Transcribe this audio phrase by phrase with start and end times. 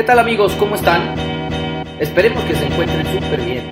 [0.00, 0.54] ¿Qué tal amigos?
[0.54, 1.14] ¿Cómo están?
[2.00, 3.70] Esperemos que se encuentren súper bien.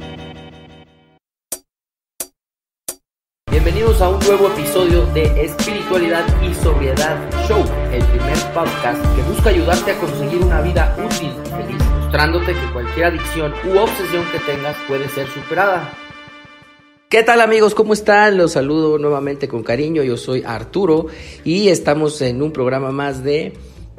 [3.50, 7.16] Bienvenidos a un nuevo episodio de Espiritualidad y Sobriedad
[7.48, 7.64] Show,
[7.94, 12.72] el primer podcast que busca ayudarte a conseguir una vida útil y feliz, mostrándote que
[12.74, 15.90] cualquier adicción u obsesión que tengas puede ser superada.
[17.08, 17.74] ¿Qué tal amigos?
[17.74, 18.36] ¿Cómo están?
[18.36, 20.02] Los saludo nuevamente con cariño.
[20.02, 21.06] Yo soy Arturo
[21.42, 23.54] y estamos en un programa más de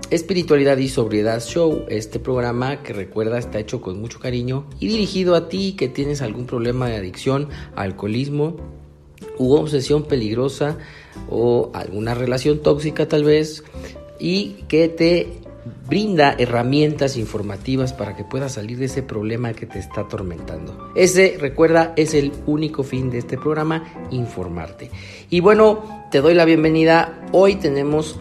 [0.09, 1.86] Espiritualidad y Sobriedad Show.
[1.89, 6.21] Este programa que recuerda está hecho con mucho cariño y dirigido a ti que tienes
[6.21, 8.55] algún problema de adicción, alcoholismo
[9.38, 10.77] u obsesión peligrosa
[11.29, 13.64] o alguna relación tóxica tal vez
[14.19, 15.41] y que te
[15.88, 20.91] brinda herramientas informativas para que puedas salir de ese problema que te está atormentando.
[20.96, 24.89] Ese, recuerda, es el único fin de este programa, informarte.
[25.29, 27.21] Y bueno, te doy la bienvenida.
[27.32, 28.19] Hoy tenemos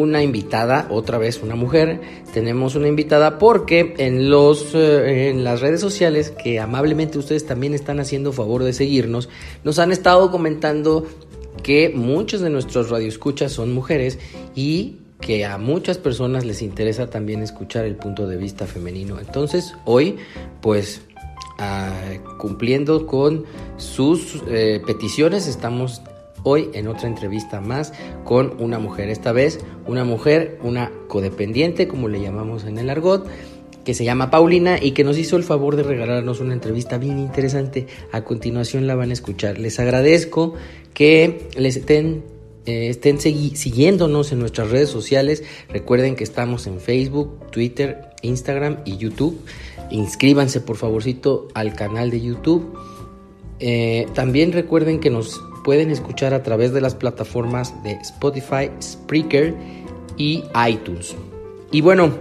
[0.00, 2.00] una invitada, otra vez una mujer.
[2.32, 7.74] Tenemos una invitada porque en los eh, en las redes sociales que amablemente ustedes también
[7.74, 9.28] están haciendo favor de seguirnos,
[9.64, 11.06] nos han estado comentando
[11.62, 14.18] que muchos de nuestros radioescuchas son mujeres
[14.54, 19.18] y que a muchas personas les interesa también escuchar el punto de vista femenino.
[19.18, 20.16] Entonces, hoy,
[20.60, 21.00] pues,
[21.58, 21.92] ah,
[22.38, 23.44] cumpliendo con
[23.78, 26.02] sus eh, peticiones, estamos
[26.46, 27.92] hoy en otra entrevista más
[28.24, 29.10] con una mujer.
[29.10, 33.26] Esta vez, una mujer, una codependiente, como le llamamos en el argot
[33.84, 37.18] que se llama Paulina y que nos hizo el favor de regalarnos una entrevista bien
[37.20, 37.86] interesante.
[38.10, 39.58] A continuación la van a escuchar.
[39.58, 40.54] Les agradezco
[40.92, 42.24] que les estén
[42.66, 45.44] eh, estén siguiéndonos en nuestras redes sociales.
[45.68, 49.40] Recuerden que estamos en Facebook, Twitter, Instagram y YouTube.
[49.92, 52.76] Inscríbanse por favorcito al canal de YouTube.
[53.60, 59.52] Eh, también recuerden que nos pueden escuchar a través de las plataformas de Spotify, Spreaker
[60.16, 61.16] y iTunes.
[61.72, 62.14] Y bueno,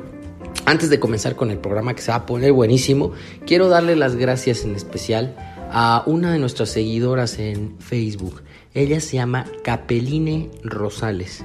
[0.65, 3.11] antes de comenzar con el programa que se va a poner buenísimo,
[3.45, 5.35] quiero darle las gracias en especial
[5.69, 8.41] a una de nuestras seguidoras en Facebook.
[8.73, 11.43] Ella se llama Capeline Rosales.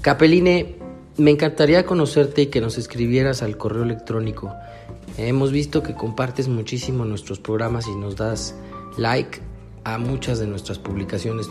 [0.00, 0.74] Capeline,
[1.16, 4.52] me encantaría conocerte y que nos escribieras al correo electrónico.
[5.16, 8.56] Hemos visto que compartes muchísimo nuestros programas y nos das
[8.98, 9.53] like
[9.84, 11.46] a muchas de nuestras publicaciones.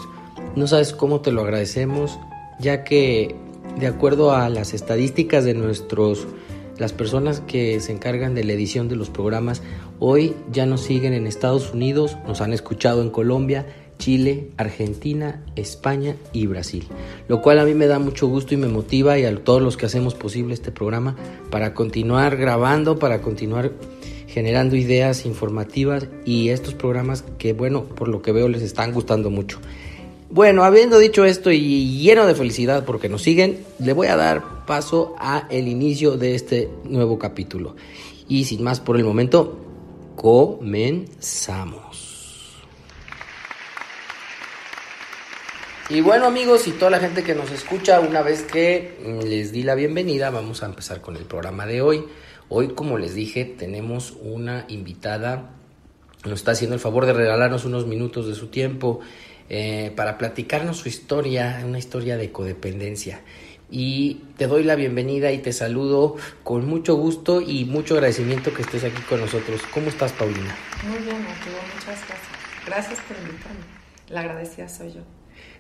[0.56, 2.20] No sabes cómo te lo agradecemos,
[2.60, 3.36] ya que
[3.80, 6.28] de acuerdo a las estadísticas de nuestros
[6.78, 9.62] las personas que se encargan de la edición de los programas
[10.00, 13.68] hoy ya nos siguen en Estados Unidos, nos han escuchado en Colombia,
[14.00, 16.88] Chile, Argentina, España y Brasil.
[17.28, 19.78] Lo cual a mí me da mucho gusto y me motiva y a todos los
[19.78, 21.16] que hacemos posible este programa
[21.52, 23.72] para continuar grabando, para continuar
[24.34, 29.30] generando ideas informativas y estos programas que bueno, por lo que veo les están gustando
[29.30, 29.60] mucho.
[30.32, 34.66] Bueno, habiendo dicho esto y lleno de felicidad porque nos siguen, le voy a dar
[34.66, 37.76] paso a el inicio de este nuevo capítulo.
[38.28, 39.60] Y sin más por el momento,
[40.16, 41.94] comenzamos.
[45.90, 49.62] Y bueno amigos y toda la gente que nos escucha, una vez que les di
[49.62, 52.06] la bienvenida, vamos a empezar con el programa de hoy.
[52.50, 55.52] Hoy, como les dije, tenemos una invitada,
[56.26, 59.00] nos está haciendo el favor de regalarnos unos minutos de su tiempo
[59.50, 63.22] eh, para platicarnos su historia, una historia de codependencia.
[63.70, 68.62] Y te doy la bienvenida y te saludo con mucho gusto y mucho agradecimiento que
[68.62, 69.62] estés aquí con nosotros.
[69.74, 70.56] ¿Cómo estás, Paulina?
[70.88, 72.20] Muy bien, Arturo, muchas gracias.
[72.66, 73.62] Gracias por invitarme.
[74.10, 75.02] La agradecida soy yo.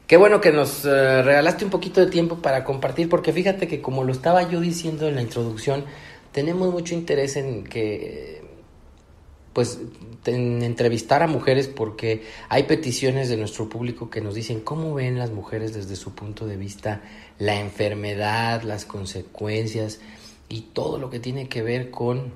[0.05, 3.81] Qué bueno que nos eh, regalaste un poquito de tiempo para compartir, porque fíjate que
[3.81, 5.85] como lo estaba yo diciendo en la introducción,
[6.33, 8.43] tenemos mucho interés en que,
[9.53, 9.79] pues,
[10.25, 15.17] en entrevistar a mujeres porque hay peticiones de nuestro público que nos dicen cómo ven
[15.17, 17.01] las mujeres desde su punto de vista
[17.39, 19.99] la enfermedad, las consecuencias
[20.49, 22.33] y todo lo que tiene que ver con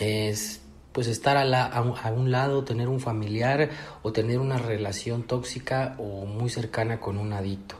[0.00, 0.60] es
[0.92, 3.70] pues estar a, un, lado, tener un familiar
[4.02, 7.76] o tener una relación tóxica o muy cercana con un adicto.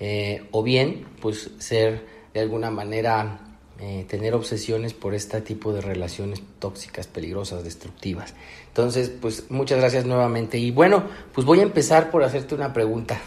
[0.00, 3.40] Eh, o bien, pues ser de alguna manera,
[3.80, 8.34] eh, tener obsesiones por este tipo de relaciones tóxicas, peligrosas, destructivas.
[8.68, 10.58] Entonces, pues muchas gracias nuevamente.
[10.58, 13.18] Y bueno, pues voy a empezar por hacerte una pregunta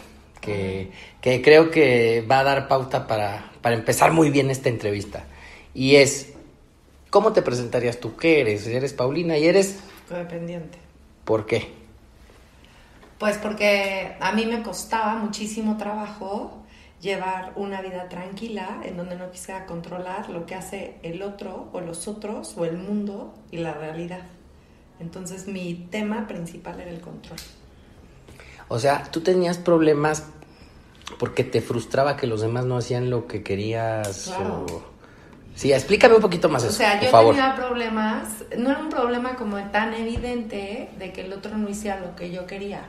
[0.41, 0.91] que,
[1.21, 5.25] que creo que va a dar pauta para, para empezar muy bien esta entrevista.
[5.73, 6.33] Y es,
[7.09, 8.15] ¿Cómo te presentarías tú?
[8.15, 8.67] ¿Qué eres?
[8.67, 9.79] ¿Eres Paulina y eres?
[10.07, 10.77] Codependiente.
[11.25, 11.73] ¿Por qué?
[13.17, 16.58] Pues porque a mí me costaba muchísimo trabajo
[17.01, 21.81] llevar una vida tranquila en donde no quisiera controlar lo que hace el otro o
[21.81, 24.23] los otros o el mundo y la realidad.
[24.99, 27.39] Entonces mi tema principal era el control.
[28.67, 30.25] O sea, tú tenías problemas
[31.17, 34.65] porque te frustraba que los demás no hacían lo que querías Claro.
[35.55, 37.35] Sí, explícame un poquito más o eso, sea, por yo favor.
[37.35, 41.99] tenía problemas, no era un problema como tan evidente de que el otro no hiciera
[41.99, 42.83] lo que yo quería,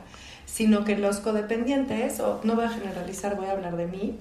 [0.51, 4.17] sino que los codependientes, o no voy a generalizar, voy a hablar de mí,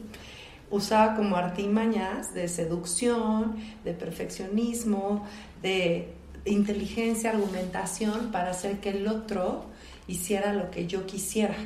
[0.71, 5.27] usaba como artimañas de seducción, de perfeccionismo,
[5.61, 9.65] de inteligencia, argumentación para hacer que el otro
[10.06, 11.56] hiciera lo que yo quisiera.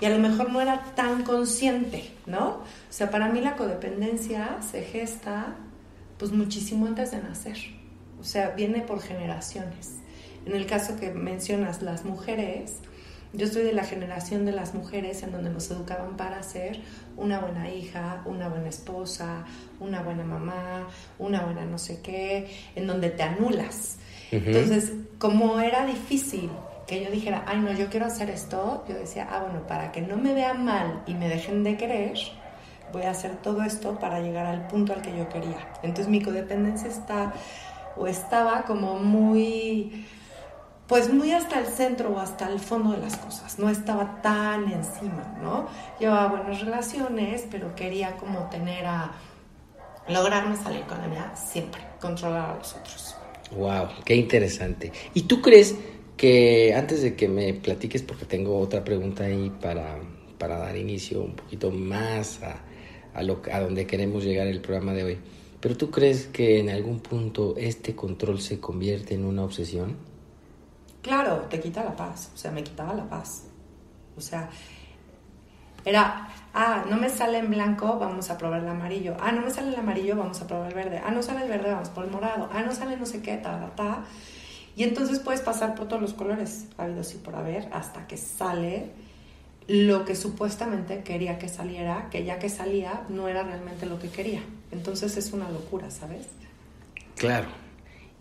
[0.00, 2.48] Y a lo mejor no era tan consciente, ¿no?
[2.48, 5.54] O sea, para mí la codependencia se gesta
[6.18, 7.58] pues muchísimo antes de nacer.
[8.20, 9.92] O sea, viene por generaciones.
[10.44, 12.78] En el caso que mencionas, las mujeres,
[13.32, 16.80] yo soy de la generación de las mujeres en donde nos educaban para ser
[17.16, 19.44] una buena hija, una buena esposa,
[19.80, 20.88] una buena mamá,
[21.18, 23.98] una buena no sé qué, en donde te anulas.
[24.30, 26.50] Entonces, como era difícil
[26.86, 30.02] que yo dijera, ay no, yo quiero hacer esto, yo decía, ah, bueno, para que
[30.02, 32.18] no me vean mal y me dejen de querer,
[32.92, 35.68] voy a hacer todo esto para llegar al punto al que yo quería.
[35.82, 37.32] Entonces mi codependencia está
[37.96, 40.06] o estaba como muy
[40.92, 44.70] pues muy hasta el centro o hasta el fondo de las cosas, no estaba tan
[44.70, 45.66] encima, ¿no?
[45.98, 49.10] Llevaba buenas relaciones, pero quería como tener a
[50.06, 53.16] lograrme salir con la mía siempre, controlar a los otros.
[53.52, 54.92] Wow, qué interesante.
[55.14, 55.76] ¿Y tú crees
[56.18, 59.96] que antes de que me platiques, porque tengo otra pregunta ahí para,
[60.36, 62.60] para dar inicio un poquito más a,
[63.14, 65.18] a, lo, a donde queremos llegar el programa de hoy,
[65.58, 70.11] pero tú crees que en algún punto este control se convierte en una obsesión?
[71.02, 73.44] Claro, te quita la paz, o sea, me quitaba la paz.
[74.16, 74.48] O sea,
[75.84, 79.16] era, ah, no me sale en blanco, vamos a probar el amarillo.
[79.20, 81.02] Ah, no me sale el amarillo, vamos a probar el verde.
[81.04, 82.48] Ah, no sale el verde, vamos por el morado.
[82.52, 84.04] Ah, no sale no sé qué, ta, ta, ta.
[84.76, 88.90] Y entonces puedes pasar por todos los colores, habidos y por haber, hasta que sale
[89.68, 94.08] lo que supuestamente quería que saliera, que ya que salía no era realmente lo que
[94.08, 94.42] quería.
[94.70, 96.26] Entonces es una locura, ¿sabes?
[97.16, 97.48] Claro.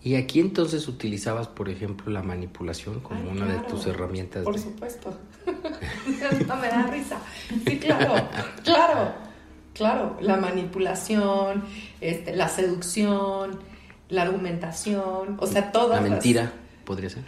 [0.03, 4.44] Y aquí entonces utilizabas, por ejemplo, la manipulación como Ay, una de tus herramientas.
[4.44, 5.13] Por de- supuesto.
[6.31, 7.18] Esto me da risa.
[7.65, 8.27] Sí, claro,
[8.63, 9.13] claro,
[9.75, 10.18] claro.
[10.21, 11.63] La manipulación,
[12.00, 13.59] este, la seducción,
[14.09, 16.51] la argumentación, o sea, todas La las- mentira,
[16.86, 17.24] podría ser.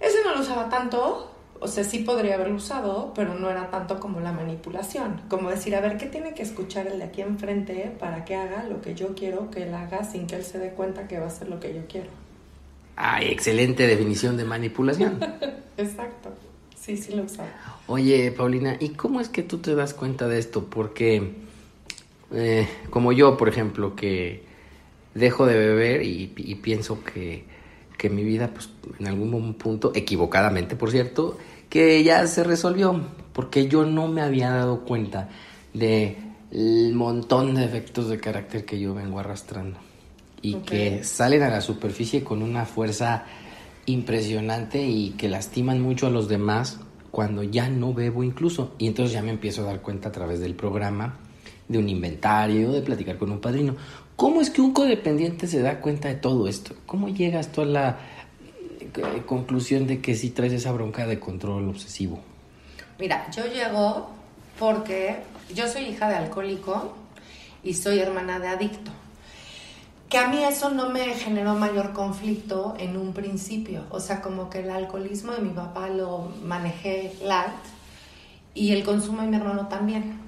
[0.00, 1.33] Ese no lo usaba tanto,
[1.64, 5.22] o sea, sí podría haberlo usado, pero no era tanto como la manipulación.
[5.30, 8.64] Como decir, a ver, ¿qué tiene que escuchar el de aquí enfrente para que haga
[8.64, 11.24] lo que yo quiero que él haga sin que él se dé cuenta que va
[11.24, 12.10] a hacer lo que yo quiero?
[12.96, 15.18] Ay, excelente definición de manipulación.
[15.78, 16.34] Exacto.
[16.78, 17.48] Sí, sí lo usaba.
[17.86, 20.66] Oye, Paulina, ¿y cómo es que tú te das cuenta de esto?
[20.66, 21.32] Porque,
[22.30, 24.44] eh, como yo, por ejemplo, que
[25.14, 27.46] dejo de beber y, y pienso que,
[27.96, 28.68] que mi vida, pues,
[28.98, 31.38] en algún punto, equivocadamente, por cierto,
[31.74, 33.00] que ya se resolvió,
[33.32, 35.28] porque yo no me había dado cuenta
[35.72, 36.18] de
[36.52, 39.80] el montón de defectos de carácter que yo vengo arrastrando
[40.40, 43.24] y que salen a la superficie con una fuerza
[43.86, 46.78] impresionante y que lastiman mucho a los demás
[47.10, 48.76] cuando ya no bebo incluso.
[48.78, 51.18] Y entonces ya me empiezo a dar cuenta a través del programa,
[51.66, 53.74] de un inventario, de platicar con un padrino.
[54.14, 56.76] ¿Cómo es que un codependiente se da cuenta de todo esto?
[56.86, 57.98] ¿Cómo llegas tú a la
[59.26, 62.20] conclusión de que si traes esa bronca de control obsesivo?
[62.98, 64.08] Mira, yo llego
[64.58, 65.16] porque
[65.54, 66.94] yo soy hija de alcohólico
[67.62, 68.90] y soy hermana de adicto.
[70.08, 73.84] Que a mí eso no me generó mayor conflicto en un principio.
[73.90, 77.52] O sea, como que el alcoholismo de mi papá lo manejé light
[78.54, 80.20] y el consumo de mi hermano también.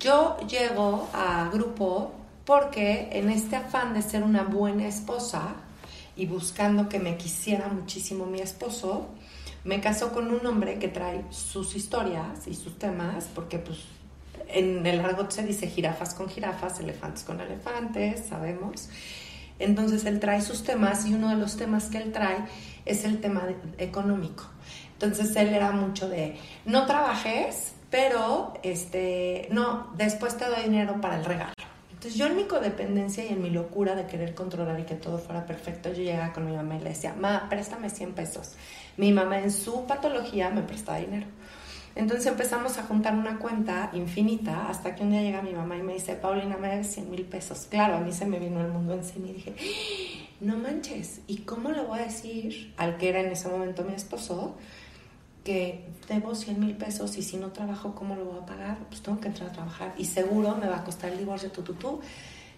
[0.00, 2.12] Yo llego a grupo
[2.44, 5.54] porque en este afán de ser una buena esposa
[6.16, 9.08] y buscando que me quisiera muchísimo mi esposo,
[9.64, 13.78] me casó con un hombre que trae sus historias y sus temas, porque pues
[14.48, 18.88] en el argot se dice jirafas con jirafas, elefantes con elefantes, sabemos.
[19.58, 22.38] Entonces él trae sus temas y uno de los temas que él trae
[22.84, 23.44] es el tema
[23.78, 24.44] económico.
[24.92, 31.16] Entonces él era mucho de no trabajes, pero este no, después te doy dinero para
[31.18, 31.73] el regalo.
[32.04, 35.16] Entonces yo en mi codependencia y en mi locura de querer controlar y que todo
[35.16, 38.56] fuera perfecto, yo llegaba con mi mamá y le decía, ma, préstame 100 pesos.
[38.98, 41.26] Mi mamá en su patología me prestaba dinero.
[41.94, 45.82] Entonces empezamos a juntar una cuenta infinita hasta que un día llega mi mamá y
[45.82, 47.68] me dice, Paulina, me debes 100 mil pesos.
[47.70, 49.54] Claro, a mí se me vino el mundo encima y dije,
[50.40, 53.94] no manches, ¿y cómo le voy a decir al que era en ese momento mi
[53.94, 54.58] esposo
[55.44, 58.78] que debo 100 mil pesos y si no trabajo, ¿cómo lo voy a pagar?
[58.88, 61.62] Pues tengo que entrar a trabajar y seguro me va a costar el divorcio, tú,
[61.62, 62.00] tú, tú.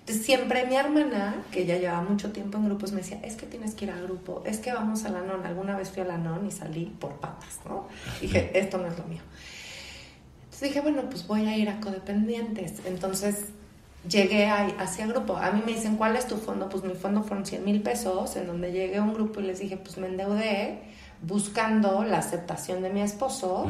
[0.01, 3.45] Entonces siempre mi hermana, que ya llevaba mucho tiempo en grupos, me decía, es que
[3.47, 5.45] tienes que ir al grupo, es que vamos a la NON.
[5.45, 7.89] Alguna vez fui a la NON y salí por patas, ¿no?
[8.21, 9.23] Dije, esto no es lo mío.
[10.45, 12.75] Entonces dije, bueno, pues voy a ir a codependientes.
[12.87, 13.47] Entonces
[14.09, 15.37] llegué hacia grupo.
[15.37, 16.69] A mí me dicen, ¿cuál es tu fondo?
[16.69, 19.59] Pues mi fondo fueron 100 mil pesos, en donde llegué a un grupo y les
[19.59, 20.79] dije, pues me endeudé
[21.23, 23.67] buscando la aceptación de mi esposo,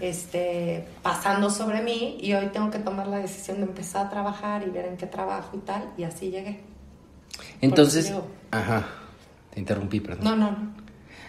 [0.00, 4.66] este, pasando sobre mí y hoy tengo que tomar la decisión de empezar a trabajar
[4.66, 6.60] y ver en qué trabajo y tal, y así llegué.
[7.60, 8.12] Entonces,
[8.50, 8.86] ajá,
[9.52, 10.24] te interrumpí, perdón.
[10.24, 10.56] No, no.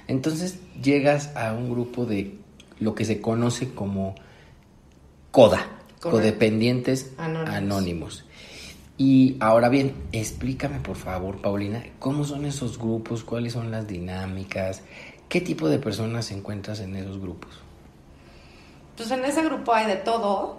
[0.07, 2.39] Entonces llegas a un grupo de
[2.79, 4.15] lo que se conoce como
[5.31, 5.67] CODA,
[5.99, 8.25] codependientes anónimos.
[8.97, 13.23] Y ahora bien, explícame por favor, Paulina, ¿cómo son esos grupos?
[13.23, 14.81] ¿Cuáles son las dinámicas?
[15.29, 17.51] ¿Qué tipo de personas encuentras en esos grupos?
[18.97, 20.57] Pues en ese grupo hay de todo.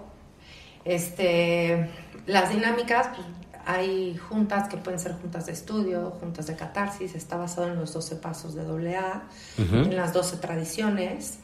[0.84, 1.90] Este,
[2.26, 3.26] las dinámicas, pues,
[3.66, 7.92] hay juntas que pueden ser juntas de estudio, juntas de catarsis, está basado en los
[7.92, 8.62] 12 pasos de
[8.96, 9.22] AA,
[9.58, 11.40] en las 12 tradiciones.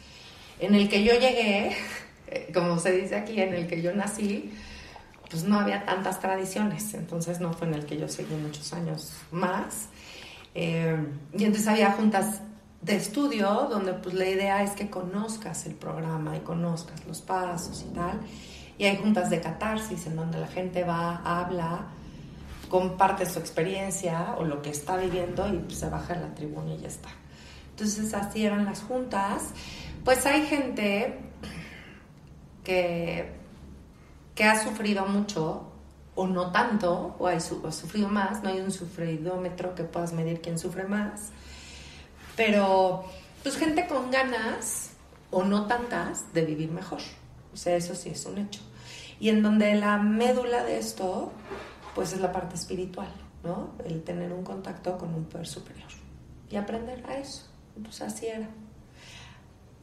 [0.60, 1.76] En el que yo llegué,
[2.54, 4.52] como se dice aquí, en el que yo nací,
[5.28, 9.12] pues no había tantas tradiciones, entonces no fue en el que yo seguí muchos años
[9.32, 9.88] más.
[10.54, 10.96] Eh,
[11.36, 12.40] y entonces había juntas
[12.86, 17.84] de estudio donde pues la idea es que conozcas el programa y conozcas los pasos
[17.88, 18.20] y tal.
[18.78, 21.88] Y hay juntas de catarsis en donde la gente va, habla,
[22.70, 26.74] comparte su experiencia o lo que está viviendo y pues, se baja en la tribuna
[26.74, 27.08] y ya está.
[27.70, 29.50] Entonces así eran las juntas.
[30.04, 31.18] Pues hay gente
[32.62, 33.36] que
[34.36, 35.72] que ha sufrido mucho
[36.14, 40.58] o no tanto, o ha sufrido más, no hay un sufridómetro que puedas medir quién
[40.58, 41.32] sufre más,
[42.36, 43.04] pero
[43.42, 44.90] pues gente con ganas
[45.30, 47.00] o no tantas de vivir mejor,
[47.52, 48.60] o sea, eso sí es un hecho.
[49.18, 51.32] Y en donde la médula de esto,
[51.94, 53.08] pues es la parte espiritual,
[53.42, 53.70] ¿no?
[53.84, 55.88] El tener un contacto con un poder superior
[56.50, 57.46] y aprender a eso,
[57.82, 58.48] pues así era.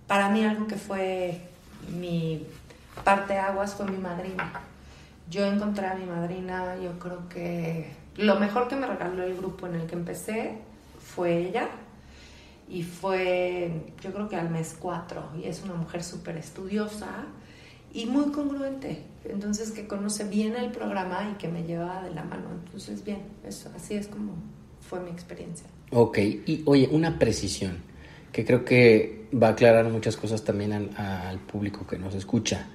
[0.07, 1.41] Para mí algo que fue
[1.89, 2.45] mi
[3.03, 4.51] parte aguas fue mi madrina.
[5.29, 9.67] Yo encontré a mi madrina, yo creo que lo mejor que me regaló el grupo
[9.67, 10.57] en el que empecé
[10.99, 11.69] fue ella.
[12.69, 15.29] Y fue, yo creo que al mes cuatro.
[15.41, 17.25] Y es una mujer súper estudiosa
[17.93, 19.03] y muy congruente.
[19.25, 22.49] Entonces, que conoce bien el programa y que me lleva de la mano.
[22.65, 24.33] Entonces, bien, eso, así es como
[24.81, 25.67] fue mi experiencia.
[25.91, 27.77] Ok, y oye, una precisión
[28.31, 32.67] que creo que va a aclarar muchas cosas también al público que nos escucha.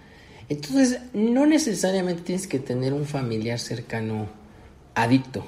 [0.48, 4.28] Entonces, no necesariamente tienes que tener un familiar cercano
[4.94, 5.44] adicto.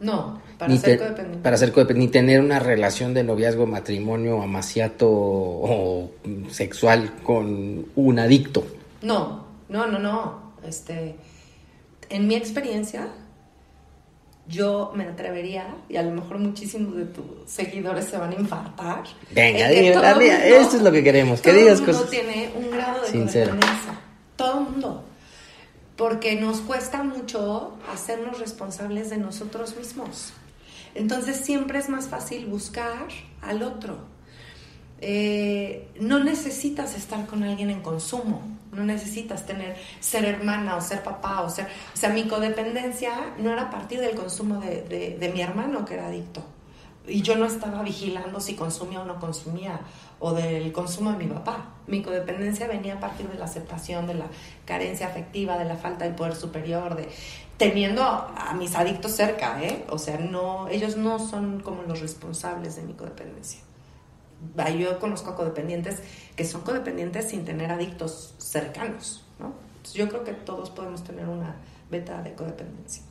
[0.00, 1.42] No, para ser codependiente.
[1.42, 6.10] Para ser codependiente, ni tener una relación de noviazgo, matrimonio, amaciato o
[6.50, 8.64] sexual con un adicto.
[9.02, 10.52] No, no, no, no.
[10.66, 11.16] Este,
[12.10, 13.08] en mi experiencia,
[14.46, 19.04] yo me atrevería, y a lo mejor muchísimos de tus seguidores se van a infartar.
[19.32, 22.08] Venga, dime, esto es lo que queremos, que digas cosas.
[22.08, 23.98] tiene un grado de codependencia
[24.38, 25.04] todo el mundo,
[25.98, 30.32] porque nos cuesta mucho hacernos responsables de nosotros mismos.
[30.94, 33.08] Entonces siempre es más fácil buscar
[33.42, 33.98] al otro.
[35.00, 41.02] Eh, no necesitas estar con alguien en consumo, no necesitas tener, ser hermana o ser
[41.02, 41.66] papá o ser...
[41.66, 45.94] O sea, mi codependencia no era a partir del consumo de, de mi hermano que
[45.94, 46.44] era adicto.
[47.08, 49.80] Y yo no estaba vigilando si consumía o no consumía
[50.20, 51.74] o del consumo de mi papá.
[51.86, 54.26] Mi codependencia venía a partir de la aceptación, de la
[54.64, 57.08] carencia afectiva, de la falta de poder superior, de
[57.56, 59.84] teniendo a mis adictos cerca, ¿eh?
[59.90, 63.60] O sea, no, ellos no son como los responsables de mi codependencia.
[64.78, 66.00] Yo conozco a codependientes
[66.36, 69.52] que son codependientes sin tener adictos cercanos, ¿no?
[69.94, 71.56] yo creo que todos podemos tener una
[71.90, 73.02] beta de codependencia.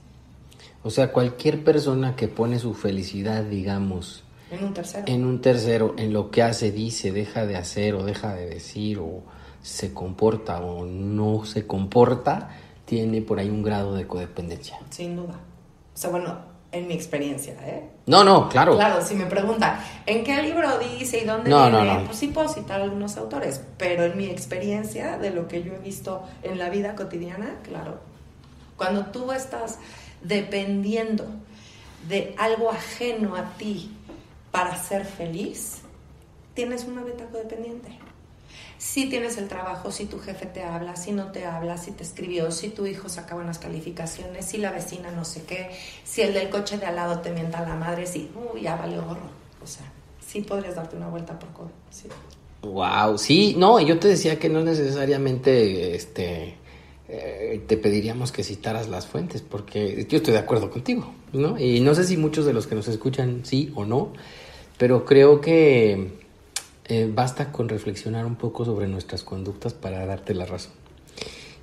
[0.83, 5.03] O sea, cualquier persona que pone su felicidad, digamos, en un tercero.
[5.07, 8.99] En un tercero, en lo que hace, dice, deja de hacer o deja de decir
[8.99, 9.23] o
[9.61, 12.49] se comporta o no se comporta,
[12.85, 14.79] tiene por ahí un grado de codependencia.
[14.89, 15.33] Sin duda.
[15.93, 16.37] O sea, bueno,
[16.71, 17.89] en mi experiencia, ¿eh?
[18.05, 18.75] No, no, claro.
[18.75, 21.85] Claro, si me pregunta, ¿en qué libro dice y dónde no, viene?
[21.85, 22.05] No, no.
[22.05, 25.79] Pues sí puedo citar algunos autores, pero en mi experiencia, de lo que yo he
[25.79, 27.99] visto en la vida cotidiana, claro.
[28.77, 29.79] Cuando tú estás
[30.21, 31.25] dependiendo
[32.07, 33.96] de algo ajeno a ti
[34.57, 35.81] para ser feliz,
[36.55, 37.89] tienes una beta codependiente.
[38.79, 42.01] Si tienes el trabajo, si tu jefe te habla, si no te habla, si te
[42.01, 45.69] escribió, si tu hijo saca buenas calificaciones, si la vecina no sé qué,
[46.03, 49.03] si el del coche de al lado te mienta la madre, si, uy, ya valió
[49.03, 49.29] gorro.
[49.63, 49.85] O sea,
[50.25, 51.71] sí podrías darte una vuelta por codo.
[51.91, 52.07] Sí.
[52.63, 56.57] Wow, sí, no, yo te decía que no necesariamente este
[57.09, 61.59] eh, te pediríamos que citaras las fuentes, porque yo estoy de acuerdo contigo, ¿no?
[61.59, 64.13] Y no sé si muchos de los que nos escuchan sí o no,
[64.77, 66.11] pero creo que
[66.85, 70.73] eh, basta con reflexionar un poco sobre nuestras conductas para darte la razón.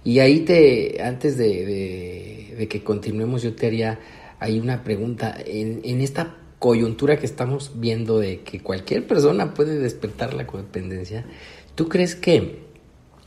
[0.04, 3.98] Y ahí te, antes de, de, que continuemos, yo te haría
[4.38, 5.34] ahí una pregunta.
[5.46, 11.24] En, en esta coyuntura que estamos viendo de que cualquier persona puede despertar la codependencia,
[11.74, 12.64] ¿tú crees que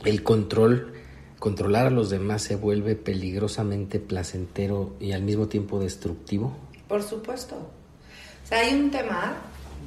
[0.04, 0.92] el control,
[1.40, 6.56] controlar a los demás se vuelve peligrosamente placentero y al mismo tiempo destructivo?
[6.86, 7.56] Por supuesto.
[7.56, 9.36] O sea, hay un tema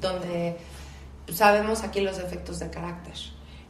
[0.02, 0.58] donde
[1.32, 3.14] sabemos aquí los efectos de carácter.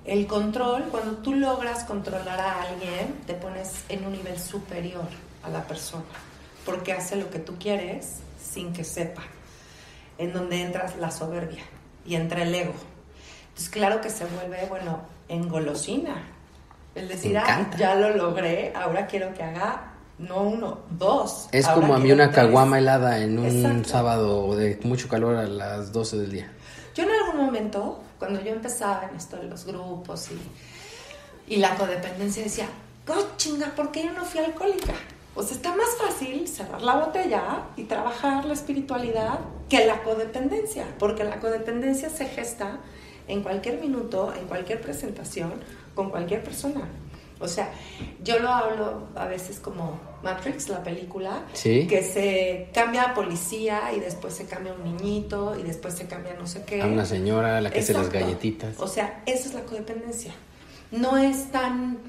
[0.06, 5.08] El control, cuando tú logras controlar a alguien, te pones en un nivel superior
[5.44, 6.04] a la persona,
[6.66, 9.22] porque hace lo que tú quieres sin que sepa,
[10.18, 11.64] en donde entras la soberbia
[12.06, 12.74] y entra el ego.
[13.50, 16.24] Entonces, claro que se vuelve, bueno, engolosina.
[16.96, 19.91] El decir, ah, ya lo logré, ahora quiero que haga
[20.22, 21.48] no uno, dos.
[21.51, 25.92] Es como a mí una caguama helada en un sábado de mucho calor a las
[25.92, 26.51] 12 del día.
[26.96, 31.75] Yo en algún momento, cuando yo empezaba en esto de los grupos y, y la
[31.75, 32.68] codependencia, decía,
[33.08, 34.94] oh, chinga, ¿por qué yo no fui alcohólica?
[35.34, 41.24] Pues está más fácil cerrar la botella y trabajar la espiritualidad que la codependencia, porque
[41.24, 42.80] la codependencia se gesta
[43.28, 45.54] en cualquier minuto, en cualquier presentación,
[45.96, 46.82] con cualquier persona.
[47.42, 47.72] O sea,
[48.24, 54.00] yo lo hablo a veces como Matrix, la película, que se cambia a policía y
[54.00, 56.82] después se cambia a un niñito y después se cambia no sé qué.
[56.82, 58.80] A una señora a la que hace las galletitas.
[58.80, 60.34] O sea, esa es la codependencia.
[60.92, 62.00] No es tan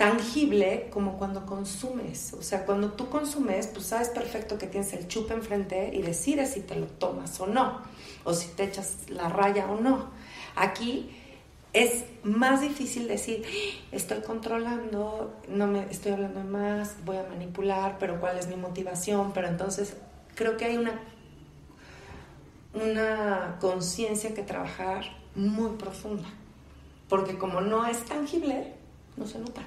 [0.00, 2.32] tangible como cuando consumes.
[2.32, 6.54] O sea, cuando tú consumes, pues sabes perfecto que tienes el chupe enfrente y decides
[6.54, 7.82] si te lo tomas o no,
[8.24, 10.08] o si te echas la raya o no.
[10.56, 11.10] Aquí
[11.72, 13.44] es más difícil decir,
[13.92, 19.32] estoy controlando, no me estoy hablando más, voy a manipular, pero cuál es mi motivación,
[19.32, 19.96] pero entonces
[20.34, 21.00] creo que hay una
[22.74, 26.28] una conciencia que trabajar muy profunda,
[27.08, 28.72] porque como no es tangible,
[29.16, 29.62] no se nota.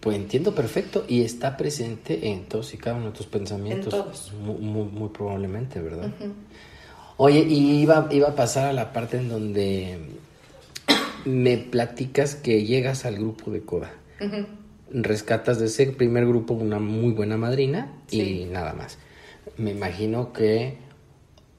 [0.00, 3.92] Pues entiendo perfecto y está presente en todos y cada uno de tus pensamientos.
[3.92, 4.32] En todos.
[4.34, 6.10] Muy, probablemente, ¿verdad?
[7.16, 9.98] Oye, y iba, iba a pasar a la parte en donde
[11.26, 13.92] me platicas que llegas al grupo de Coda.
[14.90, 18.98] Rescatas de ese primer grupo una muy buena madrina y nada más.
[19.58, 20.78] Me imagino que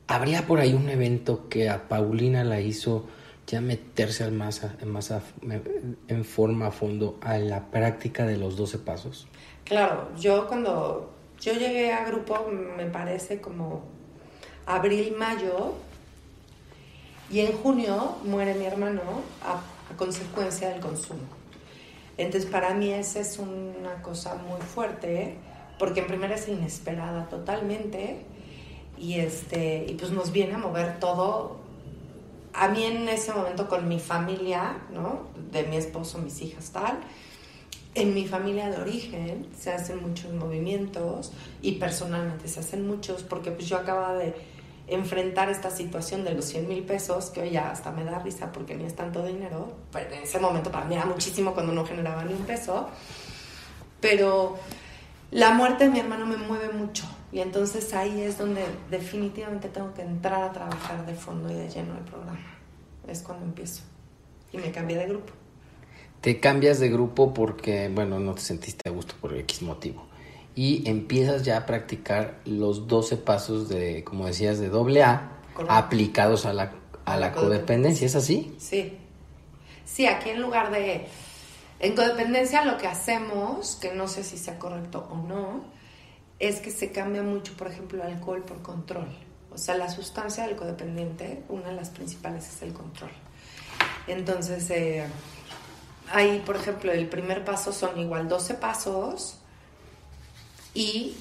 [0.07, 3.07] habría por ahí un evento que a Paulina la hizo
[3.45, 5.13] ya meterse al más, más
[6.07, 9.27] en forma a fondo a la práctica de los 12 pasos.
[9.65, 13.83] Claro, yo cuando yo llegué a grupo me parece como
[14.65, 15.75] abril, mayo
[17.29, 19.01] y en junio muere mi hermano
[19.43, 19.61] a,
[19.95, 21.21] consecuencia del consumo.
[22.17, 25.37] Entonces para mí esa es una cosa muy fuerte,
[25.79, 28.25] porque en primera es inesperada totalmente
[28.97, 31.57] y, este, y pues nos viene a mover todo.
[32.53, 35.27] A mí en ese momento con mi familia, ¿no?
[35.51, 36.99] De mi esposo, mis hijas, tal.
[37.93, 43.51] En mi familia de origen se hacen muchos movimientos y personalmente se hacen muchos porque
[43.51, 44.35] pues yo acababa de
[44.87, 48.51] enfrentar esta situación de los 100 mil pesos, que hoy ya hasta me da risa
[48.51, 52.23] porque ni es tanto dinero, en ese momento para mí era muchísimo cuando no generaba
[52.23, 52.89] ni un peso,
[53.99, 54.57] pero
[55.31, 59.93] la muerte de mi hermano me mueve mucho y entonces ahí es donde definitivamente tengo
[59.93, 62.39] que entrar a trabajar de fondo y de lleno el programa.
[63.07, 63.83] Es cuando empiezo
[64.53, 65.33] y me cambié de grupo.
[66.21, 70.06] Te cambias de grupo porque, bueno, no te sentiste a gusto por X motivo
[70.57, 75.33] y empiezas ya a practicar los 12 pasos de, como decías, de doble A
[75.69, 76.71] aplicados a la,
[77.05, 78.07] a la codependencia.
[78.07, 78.55] ¿Es así?
[78.57, 78.97] Sí.
[79.85, 81.05] Sí, aquí en lugar de...
[81.79, 85.63] En codependencia lo que hacemos, que no sé si sea correcto o no,
[86.39, 89.09] es que se cambia mucho, por ejemplo, el alcohol por control.
[89.53, 93.11] O sea, la sustancia del codependiente, una de las principales es el control.
[94.07, 95.05] Entonces, eh,
[96.11, 99.37] ahí, por ejemplo, el primer paso son igual 12 pasos
[100.77, 101.15] y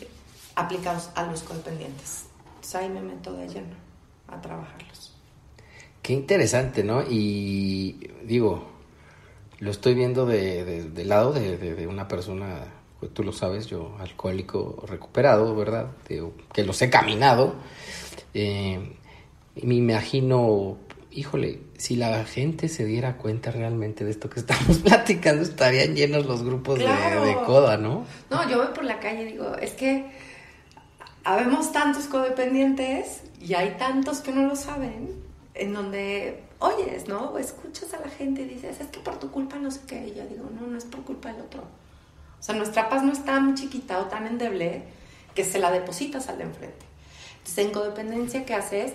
[0.54, 2.26] aplicados a los codependientes.
[2.46, 3.74] Entonces ahí me meto de lleno
[4.28, 5.14] a trabajarlos.
[6.02, 7.02] Qué interesante, ¿no?
[7.02, 8.68] Y digo,
[9.58, 12.66] lo estoy viendo de, del lado de, una persona,
[13.00, 15.88] pues tú lo sabes, yo alcohólico recuperado, ¿verdad?
[16.06, 17.54] que los he caminado.
[18.34, 18.94] Eh,
[19.62, 20.76] me imagino
[21.16, 26.26] híjole, si la gente se diera cuenta realmente de esto que estamos platicando, estarían llenos
[26.26, 26.86] los grupos de,
[27.46, 28.04] coda, ¿no?
[28.30, 30.10] No, yo voy por la calle y digo, es que
[31.24, 35.10] habemos tantos codependientes y hay tantos que no lo saben,
[35.54, 37.30] en donde oyes, ¿no?
[37.30, 40.08] O escuchas a la gente y dices, es que por tu culpa no sé qué.
[40.08, 41.62] Y yo digo, no, no es por culpa del otro.
[42.38, 44.82] O sea, nuestra paz no es tan chiquita o tan endeble
[45.34, 46.86] que se la depositas al de enfrente.
[47.38, 48.92] Entonces, en codependencia, ¿qué haces?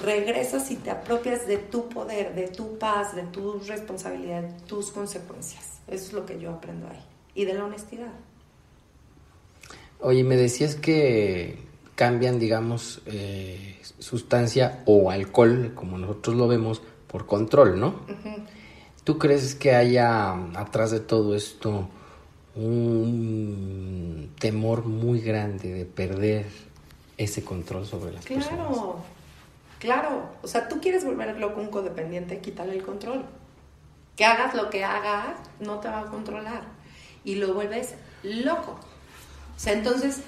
[0.00, 4.90] Regresas y te apropias de tu poder, de tu paz, de tu responsabilidad, de tus
[4.90, 5.80] consecuencias.
[5.86, 7.02] Eso es lo que yo aprendo ahí.
[7.34, 8.12] y de la honestidad.
[10.00, 11.58] Oye, me decías que
[11.94, 17.94] cambian, digamos, eh, sustancia o alcohol, como nosotros lo vemos, por control, ¿no?
[19.04, 21.88] ¿Tú crees que haya atrás de todo esto
[22.54, 26.46] un temor muy grande de perder
[27.16, 28.66] ese control sobre las claro, personas?
[28.68, 29.15] Claro,
[29.78, 30.30] claro.
[30.42, 33.24] O sea, tú quieres volver loco un codependiente, quítale el control.
[34.16, 36.62] Que hagas lo que hagas, no te va a controlar.
[37.24, 38.78] Y lo vuelves loco.
[39.56, 40.20] O sea, entonces,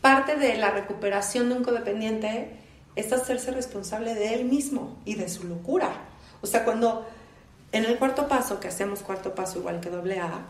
[0.00, 2.56] parte de la recuperación de un codependiente
[2.96, 5.90] es hacerse responsable de él mismo y de su locura.
[6.40, 7.06] O sea, cuando
[7.72, 10.42] en el cuarto paso, que hacemos cuarto paso igual que doble A,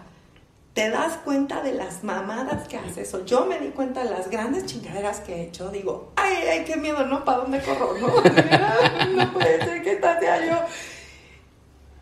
[0.74, 3.12] te das cuenta de las mamadas que haces.
[3.14, 5.70] O yo me di cuenta de las grandes chingaderas que he hecho.
[5.70, 7.24] Digo, ay, ay, qué miedo, ¿no?
[7.24, 7.94] ¿Para dónde corro?
[7.98, 8.08] No,
[9.16, 10.66] no puede ser que sea yo.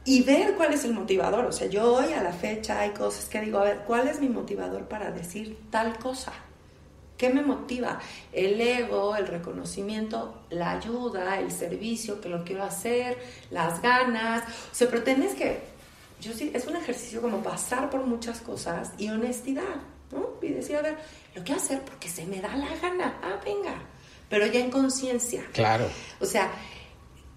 [0.05, 1.45] Y ver cuál es el motivador.
[1.47, 4.21] O sea, yo hoy a la fecha hay cosas que digo, a ver, ¿cuál es
[4.21, 6.33] mi motivador para decir tal cosa?
[7.19, 7.99] ¿Qué me motiva?
[8.33, 13.19] El ego, el reconocimiento, la ayuda, el servicio que lo quiero hacer,
[13.51, 14.45] las ganas.
[14.73, 15.61] O sea, pero tienes que,
[16.21, 19.77] yo sí, es un ejercicio como pasar por muchas cosas y honestidad,
[20.13, 20.31] ¿no?
[20.43, 20.99] Y decir, a ver,
[21.35, 23.19] lo quiero hacer porque se me da la gana.
[23.23, 23.75] Ah, venga.
[24.29, 25.45] Pero ya en conciencia.
[25.53, 25.89] Claro.
[26.21, 26.51] O sea,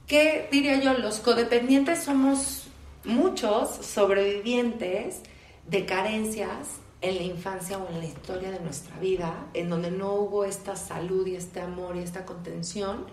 [0.08, 0.94] ¿qué diría yo?
[0.94, 2.68] Los codependientes somos
[3.04, 5.22] muchos sobrevivientes
[5.68, 10.14] de carencias en la infancia o en la historia de nuestra vida, en donde no
[10.14, 13.08] hubo esta salud y este amor y esta contención,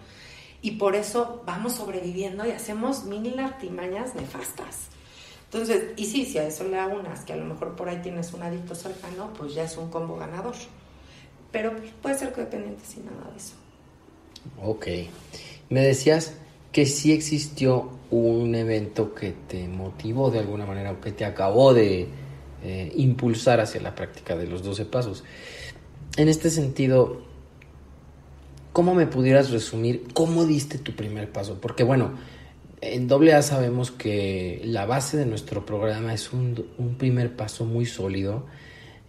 [0.63, 4.91] y por eso vamos sobreviviendo y hacemos mil artimañas nefastas.
[5.53, 8.33] Entonces, y sí, si a eso le unas, que a lo mejor por ahí tienes
[8.33, 10.55] un adicto cercano, pues ya es un combo ganador.
[11.51, 13.55] Pero puede ser codependiente sin nada de eso.
[14.63, 14.87] Ok.
[15.69, 16.35] Me decías
[16.71, 21.75] que sí existió un evento que te motivó de alguna manera o que te acabó
[21.75, 22.07] de,
[22.63, 25.25] eh, impulsar hacia la práctica de los 12 pasos.
[26.17, 27.23] En este sentido,
[28.73, 31.59] ¿cómo me pudieras resumir cómo diste tu primer paso?
[31.61, 32.13] Porque bueno,
[32.81, 37.87] en AA sabemos que la base de nuestro programa es un, un primer paso muy
[37.87, 38.47] sólido.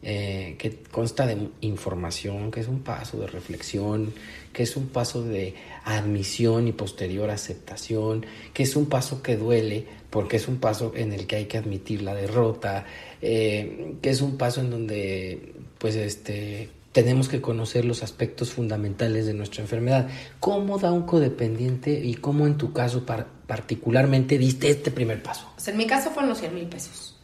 [0.04, 4.12] Eh, que consta de información, que es un paso de reflexión,
[4.52, 5.54] que es un paso de
[5.86, 11.14] admisión y posterior aceptación, que es un paso que duele porque es un paso en
[11.14, 12.86] el que hay que admitir la derrota,
[13.22, 19.26] eh, que es un paso en donde pues este tenemos que conocer los aspectos fundamentales
[19.26, 20.10] de nuestra enfermedad.
[20.40, 23.06] ¿Cómo da un codependiente y cómo en tu caso
[23.48, 25.50] particularmente diste este primer paso?
[25.56, 27.18] Pues en mi caso fueron los 100 mil pesos.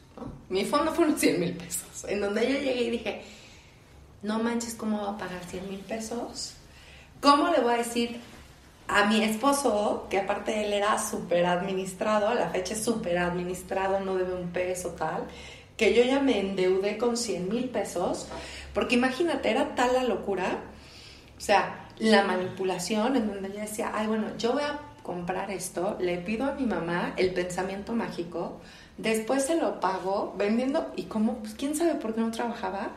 [0.50, 2.06] Mi fondo fueron 100 mil pesos.
[2.08, 3.22] En donde yo llegué y dije,
[4.24, 6.54] no manches, ¿cómo va a pagar 100 mil pesos?
[7.22, 8.20] ¿Cómo le voy a decir
[8.88, 14.00] a mi esposo, que aparte él era súper administrado, a la fecha es súper administrado,
[14.00, 15.26] no debe un peso tal,
[15.78, 18.28] que yo ya me endeudé con 100 mil pesos,
[18.74, 20.64] porque imagínate, era tal la locura,
[21.38, 25.96] o sea, la manipulación en donde ella decía, ay, bueno, yo voy a comprar esto,
[26.00, 28.60] le pido a mi mamá el pensamiento mágico,
[28.98, 32.92] después se lo pago vendiendo, y como, pues quién sabe por qué no trabajaba,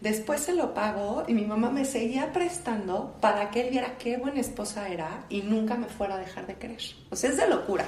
[0.00, 4.18] Después se lo pagó y mi mamá me seguía prestando para que él viera qué
[4.18, 6.82] buena esposa era y nunca me fuera a dejar de querer.
[7.10, 7.86] O sea, es de locura.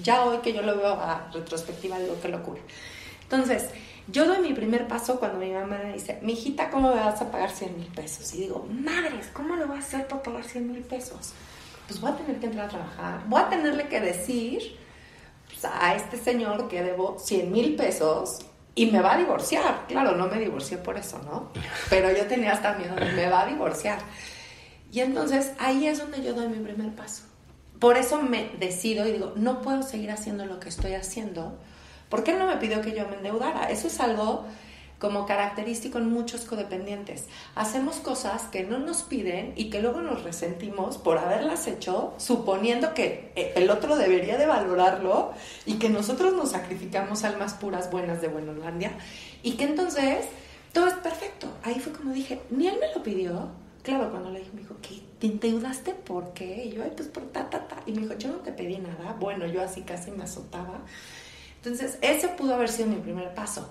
[0.00, 2.60] Ya hoy que yo lo veo a retrospectiva, digo, qué locura.
[3.30, 3.68] Entonces,
[4.10, 7.30] yo doy mi primer paso cuando mi mamá dice, mi hijita, ¿cómo me vas a
[7.30, 8.32] pagar 100 mil pesos?
[8.34, 11.32] Y digo, madres, ¿cómo lo voy a hacer para pagar 100 mil pesos?
[11.86, 14.78] Pues voy a tener que entrar a trabajar, voy a tenerle que decir
[15.46, 18.38] pues, a este señor que debo 100 mil pesos
[18.74, 19.86] y me va a divorciar.
[19.88, 21.50] Claro, no me divorcié por eso, ¿no?
[21.90, 23.98] Pero yo tenía hasta miedo de me va a divorciar.
[24.90, 27.24] Y entonces ahí es donde yo doy mi primer paso.
[27.78, 31.58] Por eso me decido y digo, no puedo seguir haciendo lo que estoy haciendo,
[32.08, 33.70] porque él no me pidió que yo me endeudara.
[33.70, 34.44] Eso es algo
[34.98, 37.26] como característico en muchos codependientes.
[37.54, 42.94] Hacemos cosas que no nos piden y que luego nos resentimos por haberlas hecho, suponiendo
[42.94, 45.32] que eh, el otro debería de valorarlo
[45.66, 48.92] y que nosotros nos sacrificamos almas puras buenas de Buenolandia
[49.42, 50.26] y que entonces
[50.72, 51.46] todo es perfecto.
[51.62, 53.48] Ahí fue como dije, ni él me lo pidió.
[53.82, 55.00] Claro, cuando le dije, me dijo, ¿qué?
[55.18, 56.64] ¿Te endeudaste por qué?
[56.66, 57.76] Y yo, ay, pues por ta, ta, ta.
[57.86, 59.16] Y me dijo, yo no te pedí nada.
[59.18, 60.80] Bueno, yo así casi me azotaba.
[61.68, 63.70] Entonces, ese pudo haber sido mi primer paso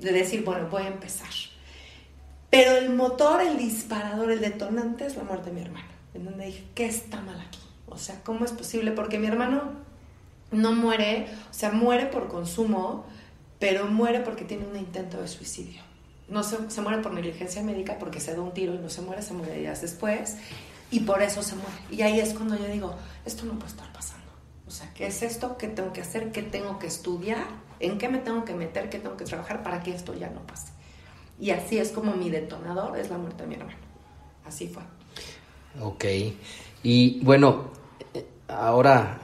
[0.00, 1.28] de decir, bueno, voy a empezar.
[2.50, 5.86] Pero el motor, el disparador, el detonante es la muerte de mi hermano.
[6.12, 7.60] En donde dije, ¿qué está mal aquí?
[7.86, 8.90] O sea, ¿cómo es posible?
[8.90, 9.74] Porque mi hermano
[10.50, 13.06] no muere, o sea, muere por consumo,
[13.60, 15.82] pero muere porque tiene un intento de suicidio.
[16.28, 19.02] No se, se muere por negligencia médica porque se da un tiro y no se
[19.02, 20.36] muere, se muere días después
[20.90, 21.76] y por eso se muere.
[21.92, 24.09] Y ahí es cuando yo digo, esto no puede estar pasando.
[24.70, 25.58] O sea, ¿qué es esto?
[25.58, 26.30] ¿Qué tengo que hacer?
[26.30, 27.44] ¿Qué tengo que estudiar?
[27.80, 28.88] ¿En qué me tengo que meter?
[28.88, 30.68] ¿Qué tengo que trabajar para que esto ya no pase?
[31.40, 33.76] Y así es como mi detonador es la muerte de mi hermano.
[34.46, 34.84] Así fue.
[35.80, 36.04] Ok.
[36.84, 37.72] Y bueno,
[38.46, 39.20] ahora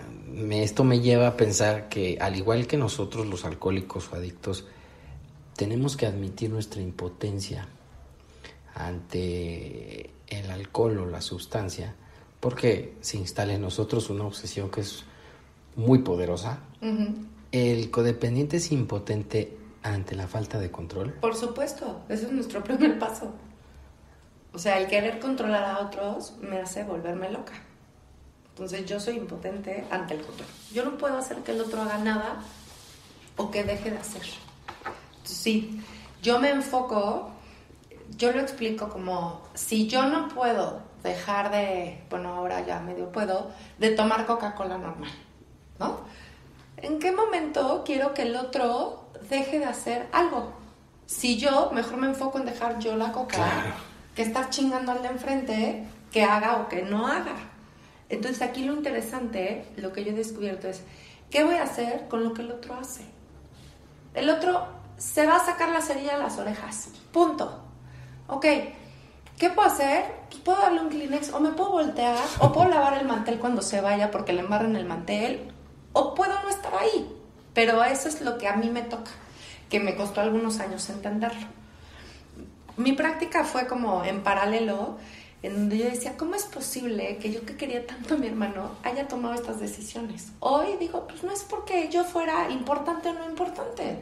[0.51, 4.67] esto me lleva a pensar que al igual que nosotros los alcohólicos o adictos,
[5.55, 7.69] tenemos que admitir nuestra impotencia
[8.75, 11.95] ante el alcohol o la sustancia,
[12.41, 15.05] porque se instala en nosotros una obsesión que es
[15.77, 16.59] muy poderosa.
[17.53, 21.13] ¿El codependiente es impotente ante la falta de control?
[21.15, 23.33] Por supuesto, ese es nuestro primer paso.
[24.53, 27.53] O sea, el querer controlar a otros me hace volverme loca.
[28.49, 30.49] Entonces yo soy impotente ante el control.
[30.73, 32.41] Yo no puedo hacer que el otro haga nada
[33.37, 34.23] o que deje de hacer.
[35.25, 35.83] sí,
[36.23, 37.31] yo me enfoco,
[38.17, 43.51] yo lo explico como, si yo no puedo dejar de, bueno, ahora ya medio puedo,
[43.79, 45.11] de tomar Coca-Cola normal,
[45.79, 46.01] ¿no?
[46.77, 50.53] ¿En qué momento quiero que el otro deje de hacer algo?
[51.07, 53.75] Si yo mejor me enfoco en dejar yo la coca,
[54.15, 57.37] que estar chingando al de enfrente, que haga o que no haga.
[58.09, 60.83] Entonces aquí lo interesante, lo que yo he descubierto es,
[61.31, 63.05] ¿qué voy a hacer con lo que el otro hace?
[64.15, 67.63] El otro se va a sacar la cerilla de las orejas, punto.
[68.29, 68.47] Ok,
[69.39, 70.05] ¿qué puedo hacer?
[70.45, 73.81] Puedo darle un Kleenex o me puedo voltear o puedo lavar el mantel cuando se
[73.81, 75.53] vaya porque le embarren el mantel
[75.97, 77.11] o puedo no estar ahí.
[77.55, 79.11] Pero eso es lo que a mí me toca,
[79.71, 81.47] que me costó algunos años entenderlo.
[82.77, 84.99] Mi práctica fue como en paralelo
[85.43, 88.73] en donde yo decía, ¿cómo es posible que yo que quería tanto a mi hermano
[88.83, 90.33] haya tomado estas decisiones?
[90.41, 94.01] Hoy digo, pues no es porque yo fuera importante o no importante.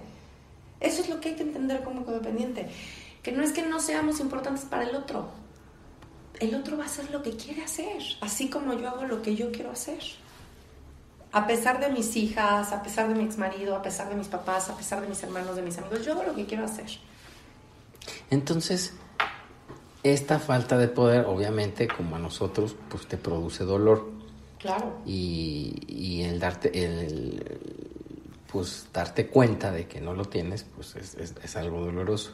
[0.80, 2.68] Eso es lo que hay que entender como codependiente.
[3.22, 5.28] Que no es que no seamos importantes para el otro.
[6.40, 9.37] El otro va a hacer lo que quiere hacer, así como yo hago lo que
[9.37, 10.02] yo quiero hacer.
[11.35, 14.29] A pesar de mis hijas, a pesar de mi ex marido, a pesar de mis
[14.29, 16.87] papás, a pesar de mis hermanos, de mis amigos, yo hago lo que quiero hacer.
[18.31, 18.92] Entonces,
[20.05, 24.09] esta falta de poder, obviamente, como a nosotros, pues te produce dolor.
[24.61, 25.01] Claro.
[25.07, 27.59] Y, el darte, el,
[28.53, 32.31] pues darte cuenta de que no lo tienes, pues es, algo doloroso.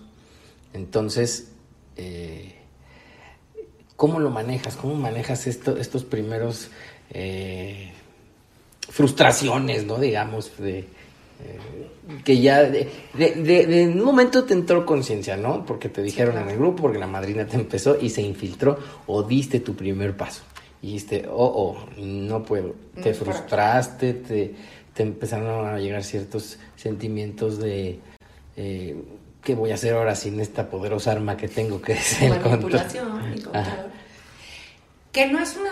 [0.74, 1.52] Entonces,
[1.96, 2.54] eh,
[3.96, 4.76] ¿cómo lo manejas?
[4.76, 6.68] ¿Cómo manejas esto, estos primeros
[7.08, 7.94] eh,
[8.90, 10.86] frustraciones, no digamos, de, eh,
[12.24, 15.64] que ya de, de, un momento te entró conciencia, ¿no?
[15.64, 19.22] Porque te dijeron en el grupo, porque la madrina te empezó y se infiltró o
[19.22, 20.42] diste tu primer paso.
[20.82, 22.74] Y dijiste, oh, oh, no puedo.
[23.02, 24.54] Te frustraste, te,
[24.92, 28.00] te empezaron a llegar ciertos sentimientos de
[28.56, 28.96] eh,
[29.42, 33.34] qué voy a hacer ahora sin esta poderosa arma que tengo que es el Manipulación
[33.36, 33.64] y control.
[35.12, 35.70] Que no es una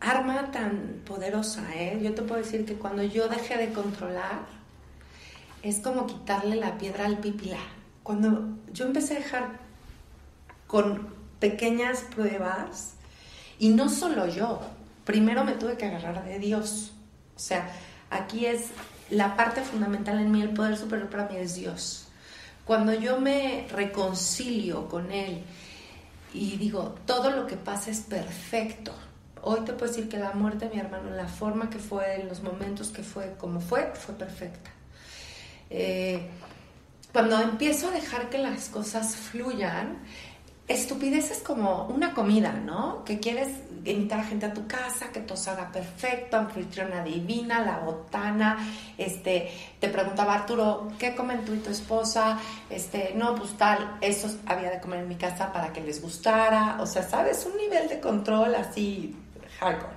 [0.00, 2.00] arma tan poderosa, ¿eh?
[2.02, 4.40] Yo te puedo decir que cuando yo dejé de controlar,
[5.62, 7.58] es como quitarle la piedra al pipila.
[8.02, 9.48] Cuando yo empecé a dejar
[10.66, 12.94] con pequeñas pruebas,
[13.58, 14.60] y no solo yo,
[15.04, 16.92] primero me tuve que agarrar de Dios.
[17.36, 17.70] O sea,
[18.08, 18.68] aquí es
[19.10, 22.06] la parte fundamental en mí, el poder superior para mí es Dios.
[22.64, 25.42] Cuando yo me reconcilio con Él
[26.32, 28.94] y digo, todo lo que pasa es perfecto.
[29.42, 32.28] Hoy te puedo decir que la muerte de mi hermano, la forma que fue, en
[32.28, 34.70] los momentos que fue, como fue, fue perfecta.
[35.70, 36.28] Eh,
[37.12, 39.98] cuando empiezo a dejar que las cosas fluyan,
[40.68, 43.04] estupidez es como una comida, ¿no?
[43.04, 43.48] Que quieres
[43.84, 48.58] invitar a gente a tu casa, que todo salga perfecto, anfitriona divina, la botana,
[48.96, 49.50] este,
[49.80, 52.38] te preguntaba Arturo, ¿qué comen tú y tu esposa?
[52.68, 56.76] Este, no, pues tal, eso había de comer en mi casa para que les gustara,
[56.80, 57.44] o sea, ¿sabes?
[57.50, 59.16] Un nivel de control así
[59.60, 59.94] hardcore.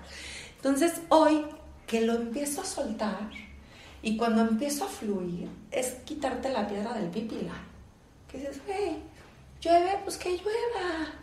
[0.57, 1.45] Entonces, hoy
[1.87, 3.29] que lo empiezo a soltar,
[4.03, 7.53] y cuando empiezo a fluir, es quitarte la piedra del pipila.
[8.29, 9.01] Que dices, hey,
[9.61, 11.13] llueve, pues que llueva.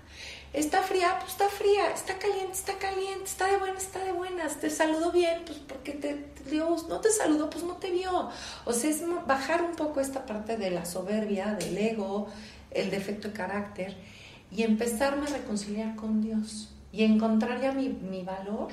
[0.55, 1.93] Está fría, pues está fría.
[1.93, 3.25] Está caliente, está caliente.
[3.25, 4.57] Está de buenas, está de buenas.
[4.61, 8.31] Te saludo bien, pues porque te, Dios no te saludó, pues no te vio.
[8.65, 12.29] O sea, es bajar un poco esta parte de la soberbia, del ego,
[12.71, 13.95] el defecto de carácter
[14.51, 18.69] y empezarme a reconciliar con Dios y encontrar ya mi, mi valor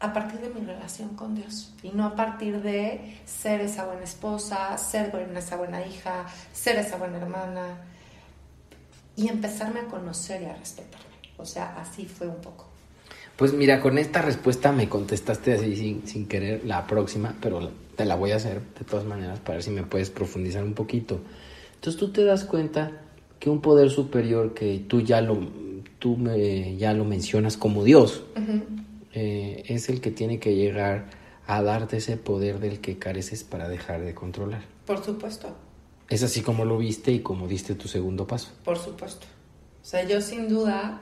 [0.00, 4.04] a partir de mi relación con Dios y no a partir de ser esa buena
[4.04, 7.78] esposa, ser esa buena hija, ser esa buena hermana
[9.16, 11.06] y empezarme a conocer y a respetarme.
[11.38, 12.66] O sea, así fue un poco.
[13.36, 18.04] Pues mira, con esta respuesta me contestaste así sin, sin querer la próxima, pero te
[18.04, 21.20] la voy a hacer de todas maneras para ver si me puedes profundizar un poquito.
[21.76, 22.92] Entonces tú te das cuenta
[23.40, 25.38] que un poder superior que tú ya lo,
[26.04, 28.24] tú me, ya lo mencionas como Dios,
[29.14, 31.06] eh, es el que tiene que llegar
[31.46, 34.64] a darte ese poder del que careces para dejar de controlar.
[34.84, 35.56] Por supuesto.
[36.10, 38.52] Es así como lo viste y como diste tu segundo paso.
[38.66, 39.26] Por supuesto.
[39.82, 41.00] O sea, yo sin duda,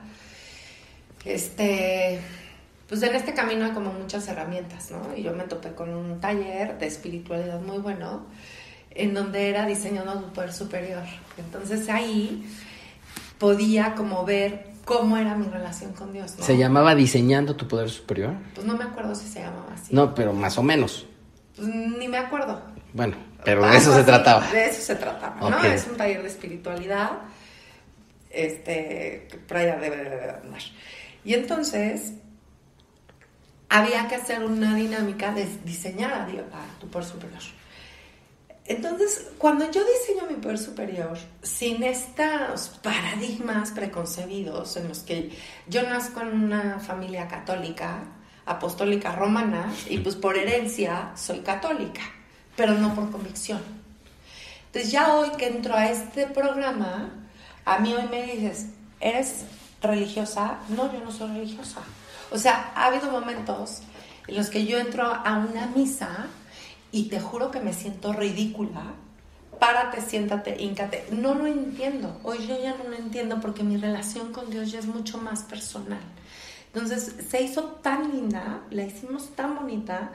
[1.25, 2.21] este,
[2.87, 5.17] pues en este camino hay como muchas herramientas, ¿no?
[5.17, 8.25] Y yo me topé con un taller de espiritualidad muy bueno,
[8.91, 11.03] en donde era diseñando tu poder superior.
[11.37, 12.45] Entonces ahí
[13.37, 16.31] podía como ver cómo era mi relación con Dios.
[16.39, 18.33] ¿Se llamaba diseñando tu poder superior?
[18.55, 19.93] Pues no me acuerdo si se llamaba así.
[19.93, 21.05] No, pero más o menos.
[21.55, 22.61] Pues ni me acuerdo.
[22.93, 24.47] Bueno, pero de eso se trataba.
[24.51, 25.63] De eso se trataba, ¿no?
[25.63, 27.11] Es un taller de espiritualidad,
[28.29, 30.61] este, que por allá debe de andar.
[31.25, 32.13] Y entonces
[33.69, 36.27] había que hacer una dinámica de diseñar a,
[36.79, 37.41] tu poder superior.
[38.65, 45.83] Entonces, cuando yo diseño mi poder superior, sin estos paradigmas preconcebidos en los que yo
[45.83, 48.05] nazco en una familia católica,
[48.45, 52.01] apostólica romana, y pues por herencia soy católica,
[52.55, 53.61] pero no por convicción.
[54.67, 57.11] Entonces ya hoy que entro a este programa,
[57.65, 58.67] a mí hoy me dices,
[59.01, 59.43] ¿eres
[59.81, 60.59] religiosa?
[60.69, 61.81] No, yo no soy religiosa.
[62.31, 63.81] O sea, ha habido momentos
[64.25, 66.27] en los que yo entro a una misa
[66.93, 68.93] y te juro que me siento ridícula.
[69.59, 71.07] Párate, siéntate, híncate.
[71.11, 72.19] No lo entiendo.
[72.23, 75.41] Hoy yo ya no lo entiendo porque mi relación con Dios ya es mucho más
[75.41, 76.03] personal.
[76.67, 80.11] Entonces se hizo tan linda, la hicimos tan bonita,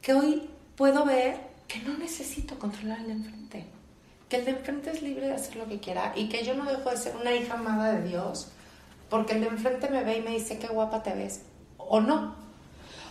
[0.00, 3.66] que hoy puedo ver que no necesito controlar al de enfrente.
[4.28, 6.64] Que el de enfrente es libre de hacer lo que quiera y que yo no
[6.64, 8.52] dejo de ser una hija amada de Dios
[9.10, 11.42] porque el de enfrente me ve y me dice qué guapa te ves
[11.76, 12.47] o no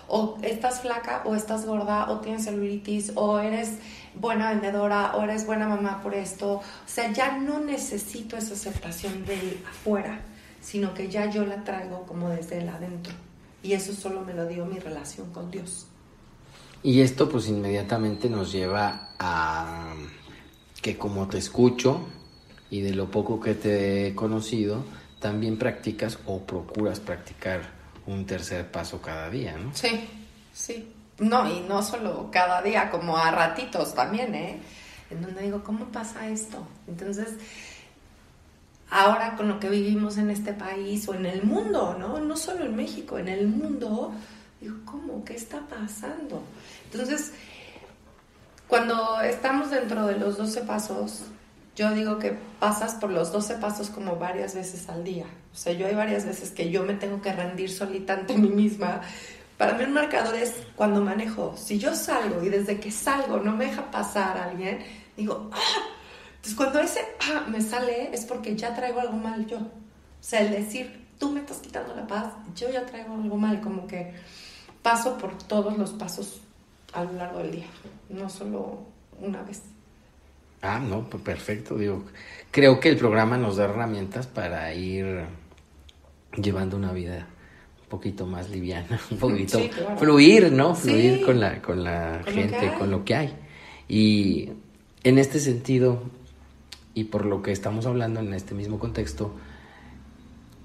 [0.07, 3.77] o estás flaca o estás gorda o tienes celulitis o eres
[4.15, 6.55] buena vendedora o eres buena mamá por esto.
[6.55, 10.21] O sea, ya no necesito esa aceptación de afuera,
[10.61, 13.13] sino que ya yo la traigo como desde el adentro.
[13.63, 15.87] Y eso solo me lo dio mi relación con Dios.
[16.83, 19.93] Y esto pues inmediatamente nos lleva a
[20.81, 22.07] que como te escucho
[22.69, 24.83] y de lo poco que te he conocido,
[25.19, 27.76] también practicas o procuras practicar
[28.07, 29.73] un tercer paso cada día, ¿no?
[29.73, 30.09] Sí,
[30.53, 30.93] sí.
[31.19, 34.59] No, y no solo cada día, como a ratitos también, ¿eh?
[35.09, 36.67] En donde digo, ¿cómo pasa esto?
[36.87, 37.29] Entonces,
[38.89, 42.19] ahora con lo que vivimos en este país o en el mundo, ¿no?
[42.19, 44.13] No solo en México, en el mundo,
[44.61, 45.23] digo, ¿cómo?
[45.25, 46.43] ¿Qué está pasando?
[46.91, 47.33] Entonces,
[48.67, 51.23] cuando estamos dentro de los 12 pasos,
[51.77, 55.25] yo digo que pasas por los 12 pasos como varias veces al día.
[55.53, 58.49] O sea, yo hay varias veces que yo me tengo que rendir solita ante mí
[58.49, 59.01] misma.
[59.59, 61.55] Para mí un marcador es cuando manejo.
[61.55, 64.79] Si yo salgo y desde que salgo no me deja pasar a alguien,
[65.15, 65.83] digo, ¡ah!
[66.37, 69.57] Entonces cuando ese ah me sale es porque ya traigo algo mal yo.
[69.57, 73.61] O sea, el decir, tú me estás quitando la paz, yo ya traigo algo mal,
[73.61, 74.15] como que
[74.81, 76.41] paso por todos los pasos
[76.93, 77.67] a lo largo del día,
[78.09, 78.79] no solo
[79.21, 79.61] una vez.
[80.61, 81.77] Ah, no, pues perfecto.
[81.77, 82.03] Digo,
[82.51, 85.25] creo que el programa nos da herramientas para ir
[86.35, 87.27] llevando una vida
[87.81, 89.59] un poquito más liviana, un poquito
[89.97, 90.75] fluir, ¿no?
[90.75, 93.33] Fluir con la, con la gente, con lo que hay.
[93.87, 94.49] Y
[95.03, 96.03] en este sentido,
[96.93, 99.33] y por lo que estamos hablando en este mismo contexto,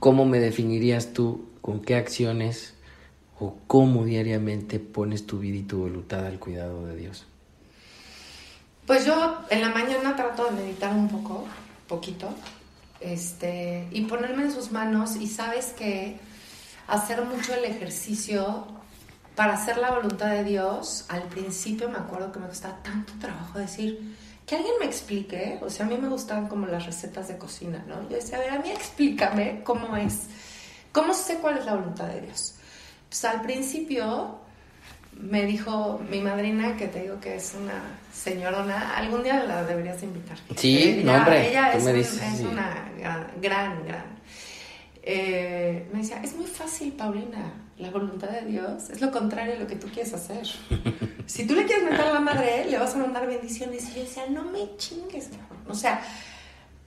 [0.01, 2.75] ¿cómo me definirías tú con qué acciones
[3.39, 7.27] o cómo diariamente pones tu vida y tu voluntad al cuidado de Dios?
[8.87, 11.45] Pues yo en la mañana trato de meditar un poco,
[11.87, 12.35] poquito,
[13.01, 16.19] este, y ponerme en sus manos y sabes que
[16.89, 18.67] hacer mucho el ejercicio
[19.37, 23.59] para hacer la voluntad de Dios, al principio me acuerdo que me costaba tanto trabajo
[23.59, 24.17] decir,
[24.47, 27.85] que alguien me explique, o sea, a mí me gustaban como las recetas de cocina,
[27.87, 28.03] ¿no?
[28.09, 30.27] Yo decía, a ver, a mí explícame cómo es,
[30.91, 32.57] cómo sé cuál es la voluntad de Dios.
[33.09, 34.42] Pues al principio
[35.21, 40.03] me dijo mi madrina, que te digo que es una señorona, algún día la deberías
[40.03, 40.39] invitar.
[40.57, 42.91] Sí, ella, no, hombre, ella es, una
[43.41, 44.05] gran, gran.
[45.03, 49.61] Eh, me decía, es muy fácil, Paulina, la voluntad de Dios es lo contrario de
[49.61, 50.47] lo que tú quieres hacer.
[51.27, 53.89] si tú le quieres meter a la madre, le vas a mandar bendiciones.
[53.91, 55.31] Y yo decía, no me chingues,
[55.69, 56.03] O sea,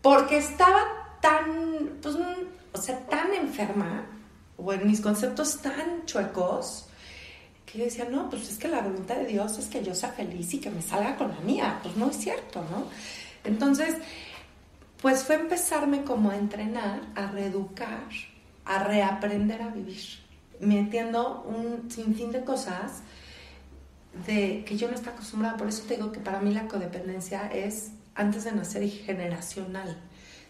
[0.02, 0.84] porque estaba
[1.22, 2.16] tan, pues,
[2.74, 4.06] o sea, tan enferma,
[4.58, 6.88] o en mis conceptos tan chuecos,
[7.76, 10.54] y decía, no, pues es que la voluntad de Dios es que yo sea feliz
[10.54, 11.80] y que me salga con la mía.
[11.84, 12.86] Pues no es cierto, ¿no?
[13.44, 13.96] Entonces,
[15.02, 18.08] pues fue empezarme como a entrenar, a reeducar,
[18.66, 20.04] a reaprender a vivir,
[20.60, 23.04] metiendo un sinfín de cosas
[24.26, 25.58] de que yo no estaba acostumbrada.
[25.58, 29.98] Por eso te digo que para mí la codependencia es antes de nacer y generacional.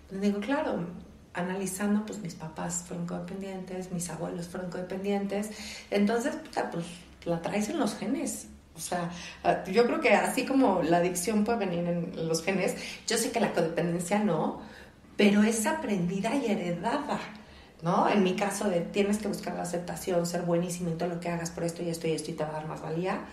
[0.03, 0.85] Entonces digo, claro,
[1.33, 5.49] analizando, pues mis papás fueron codependientes, mis abuelos fueron codependientes,
[5.91, 6.35] entonces,
[6.71, 6.85] pues
[7.25, 8.47] la traes en los genes.
[8.75, 9.09] O sea,
[9.43, 12.75] ah, yo creo que así como la adicción puede venir en los genes,
[13.07, 14.61] yo sé que la codependencia no,
[15.15, 17.19] pero es aprendida y heredada.
[17.81, 18.09] ¿no?
[18.09, 21.29] En mi caso de tienes que buscar la aceptación, ser buenísimo en todo lo que
[21.29, 23.25] hagas por esto y esto y esto y te va a dar más valía,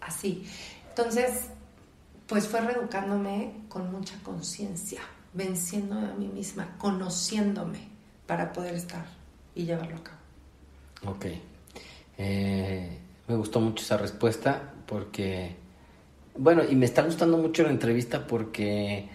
[0.00, 0.46] así.
[0.90, 1.46] Entonces,
[2.26, 5.00] pues fue reeducándome con mucha conciencia,
[5.32, 7.88] venciéndome a mí misma, conociéndome
[8.26, 9.06] para poder estar
[9.54, 11.14] y llevarlo a cabo.
[11.16, 11.26] Ok.
[12.18, 12.98] Eh,
[13.28, 15.56] me gustó mucho esa respuesta porque,
[16.36, 19.08] bueno, y me está gustando mucho la entrevista porque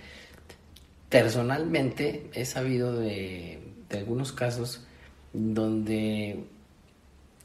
[1.09, 4.81] personalmente he sabido de de algunos casos
[5.33, 6.43] donde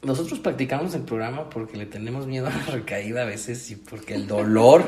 [0.01, 4.15] nosotros practicamos el programa porque le tenemos miedo a la recaída a veces y porque
[4.15, 4.83] el dolor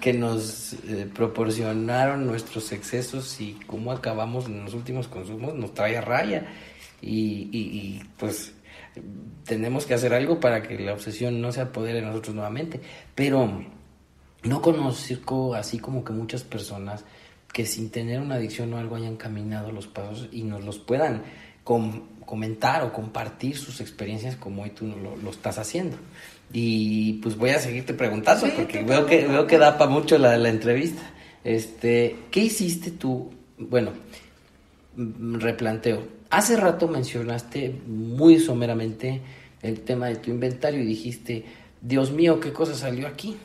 [0.00, 5.96] que nos eh, proporcionaron nuestros excesos y cómo acabamos en los últimos consumos nos trae
[5.96, 6.46] a raya
[7.00, 8.52] y, y, pues
[9.44, 12.80] tenemos que hacer algo para que la obsesión no se apodere de nosotros nuevamente
[13.14, 13.64] pero
[14.42, 17.04] no conozco así como que muchas personas
[17.52, 21.22] que sin tener una adicción o algo hayan caminado los pasos y nos los puedan
[21.64, 25.96] comentar o compartir sus experiencias como hoy tú lo, estás haciendo.
[26.52, 30.36] Y pues voy a seguirte preguntando porque veo que, veo que da para mucho la,
[30.36, 31.02] la, entrevista.
[31.44, 33.30] Este, ¿Qué hiciste tú?
[33.58, 33.92] Bueno,
[34.96, 36.02] mm, replanteo.
[36.32, 39.20] Hace rato mencionaste muy someramente
[39.60, 41.44] el tema de tu inventario y dijiste,
[41.82, 43.36] Dios mío, ¿qué cosa salió aquí?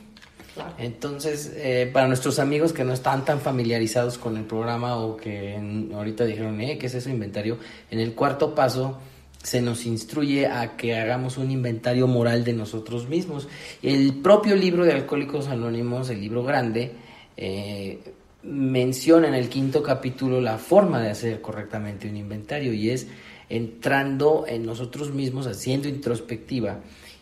[0.78, 5.60] Entonces, eh, para nuestros amigos que no están tan familiarizados con el programa o que
[5.94, 7.58] ahorita dijeron, eh, ¿qué es eso inventario?
[7.92, 8.98] En el cuarto paso
[9.44, 13.50] se nos instruye a que hagamos un inventario moral de nosotros mismos.
[13.84, 16.94] El propio libro de Alcohólicos Anónimos, el libro grande,
[17.36, 18.00] eh,
[18.48, 23.08] menciona en el quinto capítulo la forma de hacer correctamente un inventario y es
[23.50, 26.80] entrando en nosotros mismos, haciendo introspectiva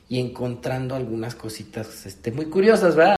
[0.08, 3.16] y encontrando algunas cositas este, muy curiosas, ¿verdad?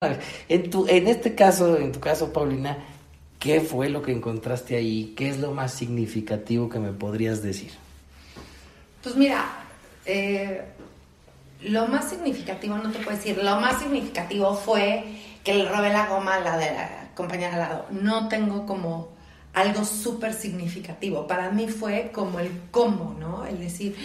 [0.47, 2.77] En, tu, en este caso, en tu caso, Paulina,
[3.39, 5.13] ¿qué fue lo que encontraste ahí?
[5.17, 7.71] ¿Qué es lo más significativo que me podrías decir?
[9.03, 9.45] Pues mira,
[10.05, 10.61] eh,
[11.63, 15.03] lo más significativo, no te puedo decir, lo más significativo fue
[15.43, 17.85] que le robé la goma a la de la compañera al lado.
[17.91, 19.09] No tengo como
[19.53, 21.27] algo súper significativo.
[21.27, 23.45] Para mí fue como el cómo, ¿no?
[23.45, 23.95] El decir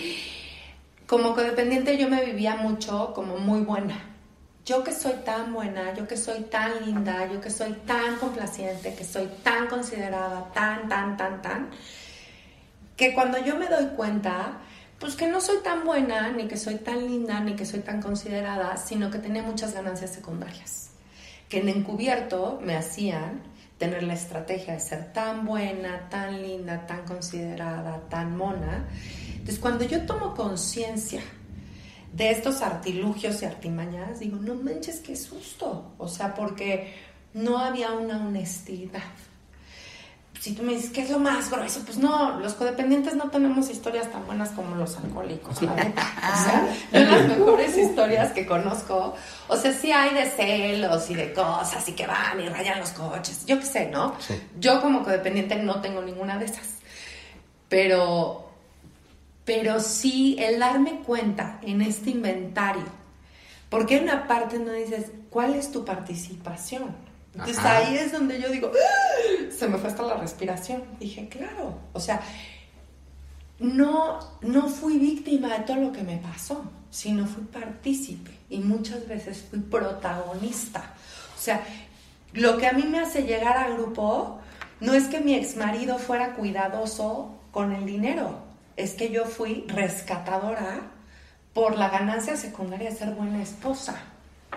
[1.07, 4.01] como codependiente yo me vivía mucho como muy buena.
[4.65, 8.95] Yo que soy tan buena, yo que soy tan linda, yo que soy tan complaciente,
[8.95, 11.71] que soy tan considerada, tan, tan, tan, tan,
[12.97, 14.61] que cuando yo me doy cuenta,
[14.99, 18.01] pues que no soy tan buena, ni que soy tan linda, ni que soy tan
[18.01, 20.92] considerada, sino que tenía muchas ganancias secundarias,
[21.53, 23.43] que en encubierto me hacían
[23.77, 28.89] tener la estrategia de ser tan buena, tan linda, tan considerada, tan mona,
[29.43, 31.21] entonces, cuando yo tomo conciencia
[32.13, 35.95] de estos artilugios y artimañas, digo, no manches, qué susto.
[35.99, 36.95] O sea, porque
[37.35, 39.03] no había una honestidad.
[40.43, 41.83] Si tú me dices, ¿qué es lo más grueso?
[41.85, 47.29] Pues no, los codependientes no tenemos historias tan buenas como los alcohólicos, O sea, las
[47.29, 49.15] mejores historias que conozco,
[49.47, 52.91] o sea, sí hay de celos y de cosas y que van y rayan los
[52.91, 54.17] coches, yo qué sé, ¿no?
[54.59, 56.71] Yo como codependiente no tengo ninguna de esas.
[57.69, 58.51] Pero
[59.45, 62.87] pero sí el darme cuenta en este inventario,
[63.71, 67.12] porque en una parte no dices, ¿cuál es tu participación?
[67.35, 69.51] Entonces ahí es donde yo digo, ¡Ah!
[69.51, 70.85] se me fue hasta la respiración.
[71.01, 72.21] Dije, claro, o sea,
[73.59, 79.07] no, no fui víctima de todo lo que me pasó, sino fui partícipe y muchas
[79.09, 80.95] veces fui protagonista.
[81.37, 81.63] O sea,
[82.35, 84.41] lo que a mí me hace llegar al grupo
[84.81, 88.41] no es que mi ex marido fuera cuidadoso con el dinero,
[88.77, 90.81] es que yo fui rescatadora
[91.55, 94.01] por la ganancia secundaria de ser buena esposa,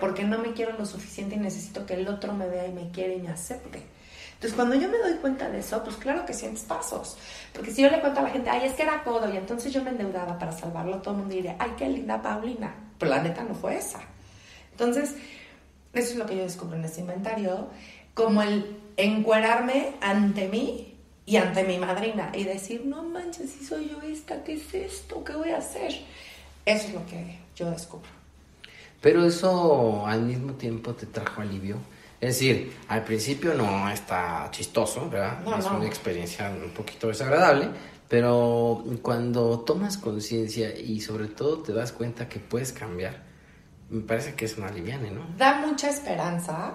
[0.00, 2.90] porque no me quiero lo suficiente y necesito que el otro me vea y me
[2.90, 3.82] quiere y me acepte.
[4.34, 7.16] Entonces, cuando yo me doy cuenta de eso, pues claro que sientes pasos.
[7.54, 9.72] Porque si yo le cuento a la gente, ay, es que era codo, y entonces
[9.72, 12.74] yo me endeudaba para salvarlo, todo el mundo diría, ay, qué linda Paulina.
[12.98, 14.00] Pero la neta no fue esa.
[14.72, 15.14] Entonces,
[15.94, 17.68] eso es lo que yo descubro en este inventario,
[18.12, 23.88] como el encuerarme ante mí y ante mi madrina y decir, no manches, si soy
[23.88, 25.24] yo esta, ¿qué es esto?
[25.24, 25.92] ¿Qué voy a hacer?
[26.66, 28.15] Eso es lo que yo descubro.
[29.00, 31.76] Pero eso al mismo tiempo te trajo alivio.
[32.20, 35.38] Es decir, al principio no está chistoso, ¿verdad?
[35.58, 37.68] es una experiencia un poquito desagradable,
[38.08, 43.22] pero cuando tomas conciencia y sobre todo te das cuenta que puedes cambiar,
[43.90, 45.26] me parece que es una aliviane, ¿no?
[45.36, 46.74] Da mucha esperanza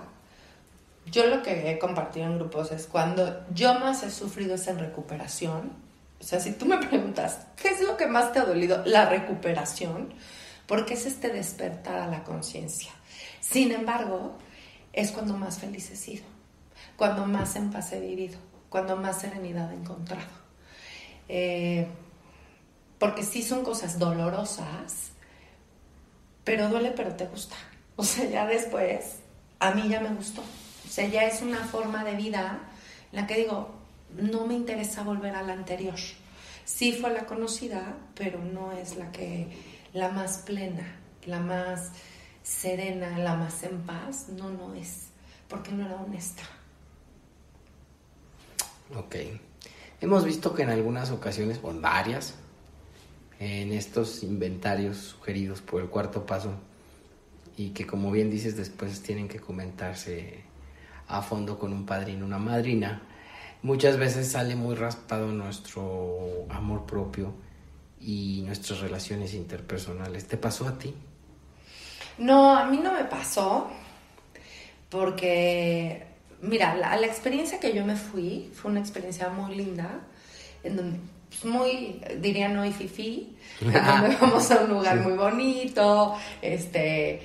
[1.09, 4.79] yo lo que he compartido en grupos es cuando yo más he sufrido es en
[4.79, 5.71] recuperación.
[6.19, 8.83] O sea, si tú me preguntas, ¿qué es lo que más te ha dolido?
[8.85, 10.13] La recuperación,
[10.71, 12.93] porque es este despertar a la conciencia.
[13.41, 14.37] Sin embargo,
[14.93, 16.23] es cuando más feliz he sido,
[16.95, 20.29] cuando más en paz he vivido, cuando más serenidad he encontrado.
[21.27, 21.87] Eh,
[22.99, 25.11] porque sí son cosas dolorosas,
[26.45, 27.57] pero duele, pero te gusta.
[27.97, 29.17] O sea, ya después,
[29.59, 30.41] a mí ya me gustó.
[30.41, 32.61] O sea, ya es una forma de vida
[33.11, 33.75] en la que digo,
[34.15, 35.99] no me interesa volver a la anterior.
[36.63, 39.49] Sí fue la conocida, pero no es la que,
[39.93, 41.91] la más plena, la más
[42.43, 44.29] serena, la más en paz.
[44.29, 45.07] No, no es,
[45.47, 46.43] porque no era honesta.
[48.95, 49.15] Ok.
[50.01, 52.35] Hemos visto que en algunas ocasiones, o en varias,
[53.39, 56.53] en estos inventarios sugeridos por el cuarto paso,
[57.55, 60.43] y que como bien dices después tienen que comentarse
[61.07, 63.03] a fondo con un padrino, una madrina,
[63.61, 67.33] muchas veces sale muy raspado nuestro amor propio
[68.01, 70.27] y nuestras relaciones interpersonales.
[70.27, 70.93] ¿Te pasó a ti?
[72.17, 73.69] No, a mí no me pasó
[74.89, 76.05] porque,
[76.41, 80.01] mira, la, la experiencia que yo me fui fue una experiencia muy linda,
[80.63, 80.99] en donde
[81.29, 87.21] pues, muy, diría no y fifi, donde vamos a un lugar muy bonito, este,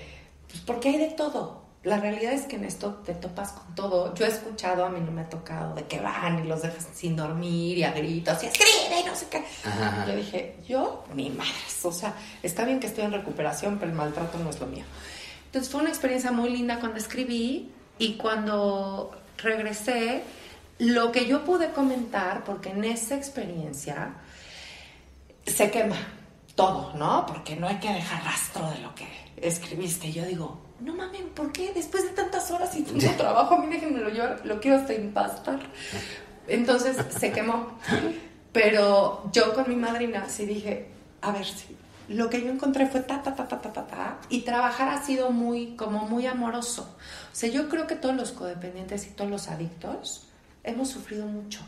[0.49, 4.13] pues porque hay de todo la realidad es que en esto te topas con todo.
[4.17, 6.85] Yo he escuchado, a mí no me ha tocado, de que van y los dejan
[6.93, 9.45] sin dormir y a gritos y escribe y no sé qué.
[10.05, 11.53] Yo dije, yo, mi madre,
[11.85, 14.83] o sea, está bien que estoy en recuperación, pero el maltrato no es lo mío.
[15.45, 17.71] Entonces fue una experiencia muy linda cuando escribí
[18.01, 20.25] y cuando regresé,
[20.81, 24.15] lo que yo pude comentar, porque en esa experiencia
[25.47, 25.97] se quema
[26.57, 27.25] todo, ¿no?
[27.27, 30.11] Porque no hay que dejar rastro de lo que escribiste.
[30.11, 31.73] Yo digo, no mames, ¿por qué?
[31.73, 35.61] Después de tantas horas y tanto trabajo, a mí déjenmelo yo, lo quiero hasta impastar.
[36.49, 37.79] Entonces se quemó.
[38.53, 40.89] Pero yo con mi madrina sí dije,
[41.21, 41.77] a ver, sí,
[42.09, 45.03] lo que yo encontré fue ta, ta, ta, ta, ta, ta, ta, y trabajar ha
[45.05, 46.97] sido muy, como muy amoroso.
[47.33, 50.29] O sea, yo creo que todos los codependientes y todos los adictos
[50.65, 51.61] hemos sufrido mucho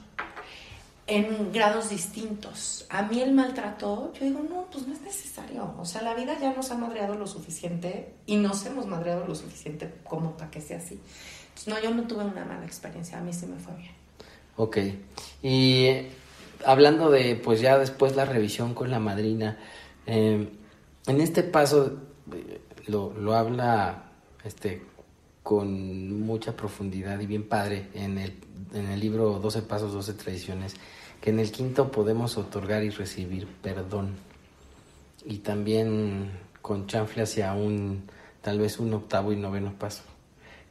[1.08, 2.84] en grados distintos.
[2.90, 5.74] A mí el maltrato, yo digo, no, pues no es necesario.
[5.78, 9.34] O sea, la vida ya nos ha madreado lo suficiente y nos hemos madreado lo
[9.34, 11.00] suficiente como para que sea así.
[11.48, 13.90] Entonces, no, yo no tuve una mala experiencia, a mí sí me fue bien.
[14.56, 14.78] Ok.
[15.42, 15.88] Y
[16.66, 19.58] hablando de, pues ya después la revisión con la madrina,
[20.04, 20.46] eh,
[21.06, 21.96] en este paso
[22.34, 24.10] eh, lo, lo habla
[24.44, 24.82] este
[25.42, 28.34] con mucha profundidad y bien padre en el,
[28.74, 30.74] en el libro 12 Pasos, 12 Tradiciones
[31.20, 34.16] que en el quinto podemos otorgar y recibir perdón.
[35.24, 36.30] Y también
[36.62, 38.08] con chanfle hacia un,
[38.42, 40.02] tal vez un octavo y noveno paso.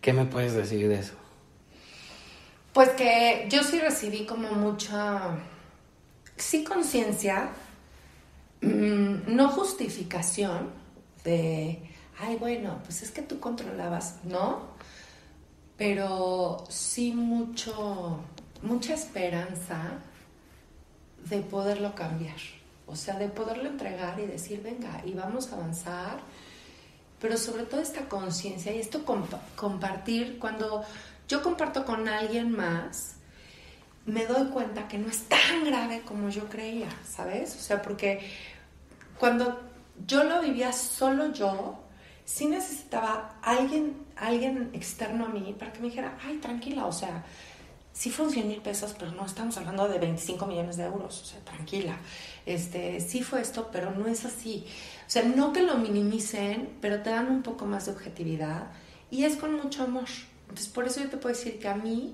[0.01, 1.15] ¿Qué me puedes decir de eso?
[2.73, 5.39] Pues que yo sí recibí como mucha,
[6.35, 7.49] sí conciencia,
[8.61, 10.69] mm, no justificación
[11.23, 11.81] de,
[12.19, 14.67] ay, bueno, pues es que tú controlabas, ¿no?
[15.75, 18.19] Pero sí mucho,
[18.61, 19.99] mucha esperanza
[21.29, 22.37] de poderlo cambiar,
[22.85, 26.19] o sea, de poderlo entregar y decir, venga, y vamos a avanzar,
[27.19, 29.03] pero sobre todo esta conciencia y esto
[29.55, 30.83] compartir, cuando
[31.27, 33.15] yo comparto con alguien más,
[34.05, 37.55] me doy cuenta que no es tan grave como yo creía, ¿sabes?
[37.55, 38.19] O sea, porque
[39.19, 39.61] cuando
[40.05, 41.79] yo lo vivía solo yo,
[42.23, 47.23] sí necesitaba alguien, alguien externo a mí para que me dijera, ay, tranquila, o sea,
[47.97, 51.25] sí fueron 100 mil pesos, pero no estamos hablando de 25 millones de euros, o
[51.25, 51.97] sea, tranquila.
[52.45, 54.65] Este, sí fue esto, pero no es así.
[55.07, 58.67] O sea, no que lo minimicen, pero te dan un poco más de objetividad
[59.09, 60.05] y es con mucho amor.
[60.41, 62.13] Entonces, por eso yo te puedo decir que a mí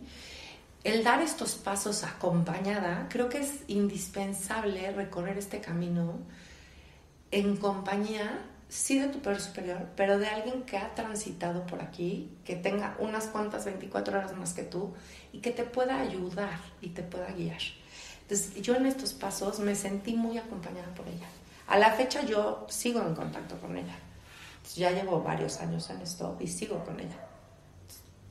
[0.86, 6.19] el dar estos pasos acompañada, creo que es indispensable recorrer este camino
[7.31, 8.39] en compañía
[8.74, 12.95] sí de tu poder superior, pero de alguien que ha transitado por aquí, que tenga
[12.97, 14.93] unas cuantas 24 horas más que tú
[15.32, 17.61] y que te pueda ayudar y te pueda guiar.
[18.24, 21.28] Entonces, yo en estos pasos me sentí muy acompañada por ella.
[21.67, 23.95] A la fecha yo sigo en contacto con ella.
[24.76, 27.28] Ya llevo varios años en esto y sigo con ella.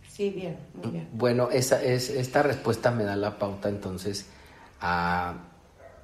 [0.09, 1.09] Sí, bien, muy bien.
[1.13, 4.27] Bueno, esa, es, esta respuesta me da la pauta entonces
[4.81, 5.35] a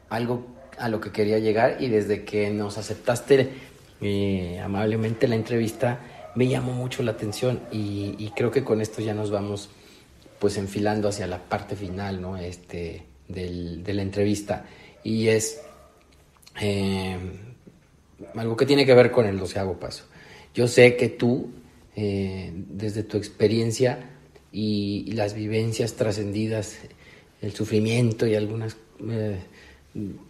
[0.09, 3.53] algo a lo que quería llegar y desde que nos aceptaste
[4.01, 6.01] eh, amablemente la entrevista,
[6.35, 9.71] me llamó mucho la atención y, creo que con esto ya nos vamos
[10.39, 12.37] pues enfilando hacia la parte final, ¿no?
[12.37, 14.67] Este, de la entrevista.
[15.03, 15.61] Y es
[16.61, 17.17] eh,
[18.35, 20.05] algo que tiene que ver con el doceavo paso.
[20.55, 21.51] Yo sé que tú,
[21.97, 24.11] eh, desde tu experiencia
[24.53, 26.79] y, las vivencias trascendidas,
[27.43, 28.77] el sufrimiento y algunos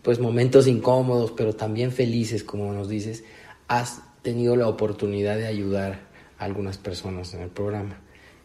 [0.02, 3.24] pues momentos incómodos, pero también felices, como nos dices,
[3.68, 6.00] has tenido la oportunidad de ayudar
[6.38, 8.00] a algunas personas en el programa.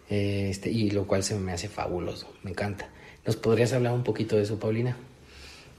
[0.10, 2.90] Este, y lo cual se me hace fabuloso, me encanta.
[3.26, 4.96] ¿Nos podrías hablar un poquito de eso, Paulina?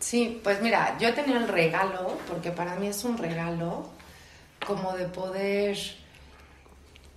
[0.01, 3.88] Sí, pues mira, yo he tenido el regalo, porque para mí es un regalo,
[4.66, 5.78] como de poder,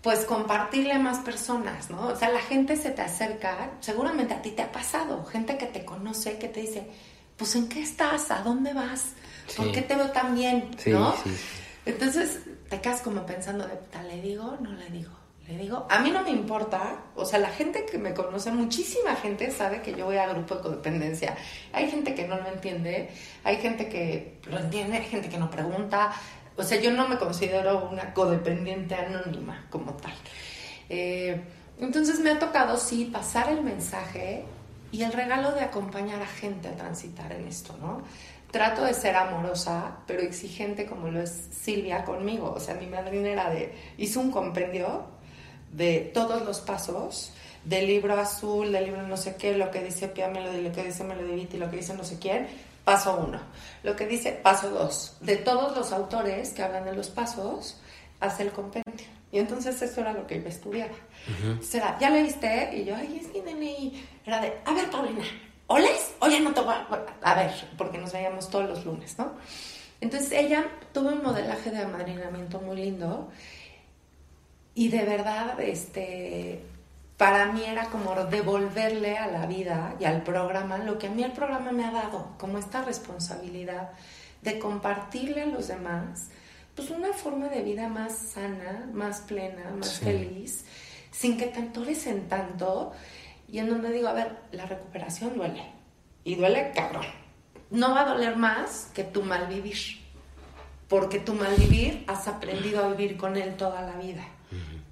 [0.02, 2.08] pues compartirle a más personas, ¿no?
[2.08, 5.66] O sea, la gente se te acerca, seguramente a ti te ha pasado, gente que
[5.66, 6.88] te conoce, que te dice,
[7.38, 8.32] pues ¿en qué estás?
[8.32, 9.14] ¿A dónde vas?
[9.56, 10.70] ¿Por qué te veo tan bien?
[10.88, 11.16] ¿No?
[11.88, 14.58] Entonces te quedas como pensando, de, ¿le digo?
[14.62, 15.12] No le digo.
[15.48, 19.16] Le digo, a mí no me importa, o sea, la gente que me conoce, muchísima
[19.16, 21.38] gente sabe que yo voy a grupo de codependencia.
[21.72, 23.10] Hay gente que no lo entiende,
[23.46, 26.12] hay gente que lo entiende, hay gente que no pregunta.
[26.58, 30.12] O sea, yo no me considero una codependiente anónima como tal.
[30.90, 31.42] Eh,
[31.80, 34.44] entonces me ha tocado, sí, pasar el mensaje
[34.92, 38.02] y el regalo de acompañar a gente a transitar en esto, ¿no?
[38.52, 42.54] Trato de ser amorosa, pero exigente como lo es Silvia conmigo.
[42.56, 45.06] O sea, mi madrina era de, hizo un compendio
[45.72, 47.34] de todos los pasos,
[47.66, 50.84] del libro azul, del libro no sé qué, lo que dice Pia Melody, lo que
[50.84, 52.48] dice Melody y lo que dice no sé quién,
[52.86, 53.42] paso uno.
[53.84, 55.18] Lo que dice paso dos.
[55.20, 57.78] De todos los autores que hablan de los pasos,
[58.22, 59.06] hace el compendio.
[59.32, 60.94] Y entonces eso era lo que yo estudiaba.
[61.62, 62.78] Será, ¿ya leíste?
[62.78, 64.08] Y yo, ay, es que leí.
[64.26, 65.24] Era de, a ver, Paulina,
[65.68, 66.16] ¿o lees?
[66.20, 66.88] O ya no te voy a...
[67.22, 69.34] a ver, porque nos veíamos todos los lunes, ¿no?
[70.02, 73.30] Entonces ella tuvo un modelaje de amadrinamiento muy lindo
[74.76, 76.62] y de verdad, este,
[77.18, 81.24] para mí era como devolverle a la vida y al programa lo que a mí
[81.24, 83.90] el programa me ha dado, como esta responsabilidad
[84.44, 86.30] de compartirle a los demás,
[86.76, 90.64] pues una forma de vida más sana, más plena, más feliz,
[91.10, 92.92] sin que te en tanto
[93.48, 95.64] y en donde digo, a ver, la recuperación duele
[96.24, 97.06] y duele cabrón.
[97.70, 99.78] No va a doler más que tu mal vivir,
[100.88, 104.26] porque tu mal vivir has aprendido a vivir con él toda la vida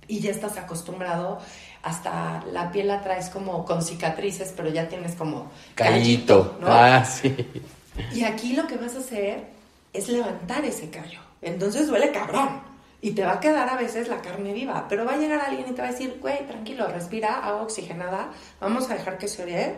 [0.08, 1.39] y ya estás acostumbrado,
[1.84, 6.68] hasta la piel la traes como con cicatrices, pero ya tienes como callito, ¿no?
[6.70, 7.36] Ah, sí.
[8.14, 9.45] Y aquí lo que vas a hacer
[9.93, 11.20] es levantar ese callo.
[11.41, 12.62] Entonces duele cabrón.
[13.06, 15.68] Y te va a quedar a veces la carne viva, pero va a llegar alguien
[15.70, 19.43] y te va a decir, güey, tranquilo, respira, agua oxigenada, vamos a dejar que se
[19.43, 19.76] ore,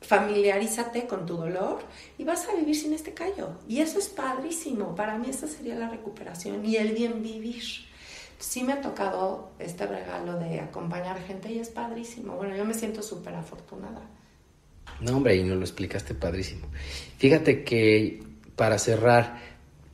[0.00, 1.78] familiarízate con tu dolor
[2.18, 3.50] y vas a vivir sin este callo.
[3.68, 4.96] Y eso es padrísimo.
[4.96, 7.62] Para mí esa sería la recuperación y el bien vivir
[8.40, 12.34] sí me ha tocado este regalo de acompañar gente y es padrísimo.
[12.34, 14.02] Bueno, yo me siento súper afortunada.
[15.00, 16.66] No, hombre, y nos lo explicaste padrísimo.
[17.16, 18.24] Fíjate que
[18.56, 19.38] para cerrar,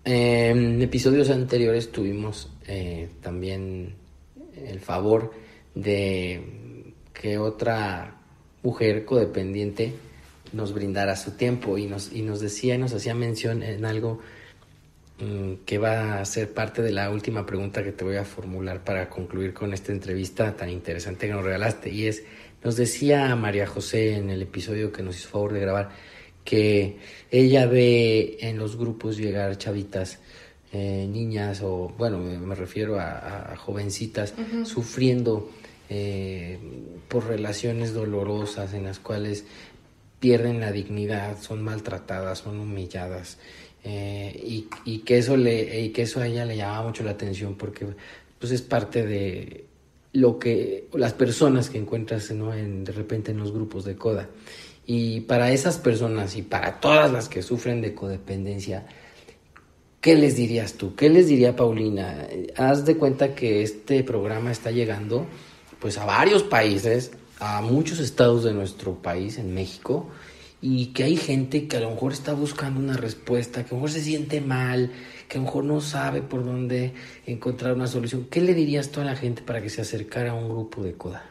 [0.06, 3.94] en episodios anteriores tuvimos eh, también
[4.56, 5.32] el favor
[5.74, 8.16] de que otra
[8.62, 9.92] mujer codependiente
[10.52, 14.20] nos brindara su tiempo y nos, y nos decía y nos hacía mención en algo
[15.18, 18.84] Mm, que va a ser parte de la última pregunta que te voy a formular
[18.84, 21.90] para concluir con esta entrevista tan interesante que nos regalaste.
[21.90, 22.22] Y es,
[22.62, 25.90] nos decía María José en el episodio que nos hizo favor de grabar,
[26.46, 26.96] que
[27.30, 30.20] ella ve en los grupos llegar chavitas,
[30.72, 34.32] eh, niñas o, bueno, me, refiero a, jovencitas
[34.64, 35.50] sufriendo
[35.90, 36.58] eh,
[37.08, 39.44] por relaciones dolorosas en las cuales
[40.18, 43.38] pierden la dignidad, son maltratadas, son humilladas
[43.84, 47.12] eh, y, y, que eso le y que eso a ella le llamaba mucho la
[47.12, 47.86] atención porque
[48.38, 49.66] pues es parte de
[50.12, 52.54] lo que las personas que encuentras ¿no?
[52.54, 54.28] en, de repente en los grupos de coda
[54.86, 58.86] y para esas personas y para todas las que sufren de codependencia
[60.00, 60.94] ¿qué les dirías tú?
[60.94, 62.26] ¿qué les diría Paulina?
[62.56, 65.26] haz de cuenta que este programa está llegando
[65.80, 70.08] pues a varios países a muchos estados de nuestro país en México
[70.60, 73.76] y que hay gente que a lo mejor está buscando una respuesta, que a lo
[73.76, 74.90] mejor se siente mal,
[75.28, 76.94] que a lo mejor no sabe por dónde
[77.26, 78.26] encontrar una solución.
[78.30, 80.94] ¿Qué le dirías tú a la gente para que se acercara a un grupo de
[80.94, 81.24] CODA?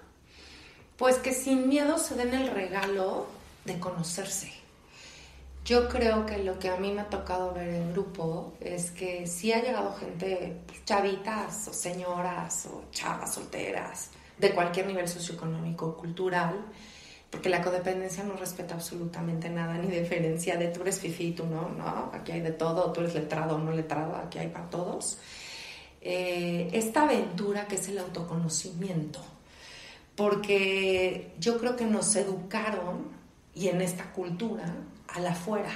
[0.98, 3.28] Pues que sin miedo se den el regalo
[3.66, 4.52] de conocerse.
[5.66, 9.26] Yo creo que lo que a mí me ha tocado ver en grupo es que
[9.26, 15.98] sí ha llegado gente, pues, chavitas o señoras o chavas solteras, de cualquier nivel socioeconómico,
[15.98, 16.66] cultural,
[17.32, 21.70] porque la codependencia no respeta absolutamente nada, ni diferencia de tú eres fifi, tú no,
[21.70, 25.18] no, aquí hay de todo, tú eres letrado o no letrado, aquí hay para todos.
[26.00, 29.20] Eh, esta aventura que es el autoconocimiento,
[30.16, 33.15] porque yo creo que nos educaron,
[33.56, 34.66] y en esta cultura,
[35.08, 35.72] a la afuera,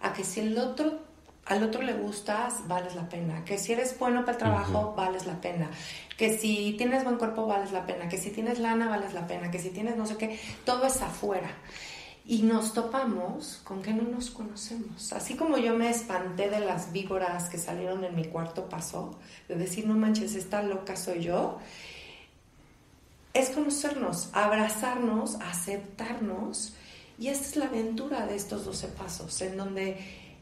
[0.00, 1.08] a que si el otro
[1.46, 3.42] al otro le gustas, vales la pena.
[3.42, 5.70] Que si eres bueno para el trabajo, vales la pena.
[6.18, 8.06] Que si tienes buen cuerpo, vales la pena.
[8.06, 9.50] Que si tienes lana, vales la pena.
[9.50, 11.48] Que si tienes no sé qué, todo es afuera.
[12.30, 15.14] y nos topamos con que no nos conocemos.
[15.14, 19.54] Así como yo me espanté de las víboras que salieron en mi cuarto paso, de
[19.54, 21.58] decir, no manches, esta loca soy yo,
[23.32, 26.74] es conocernos, abrazarnos, aceptarnos.
[27.18, 29.96] Y esta es la aventura de estos 12 pasos, en donde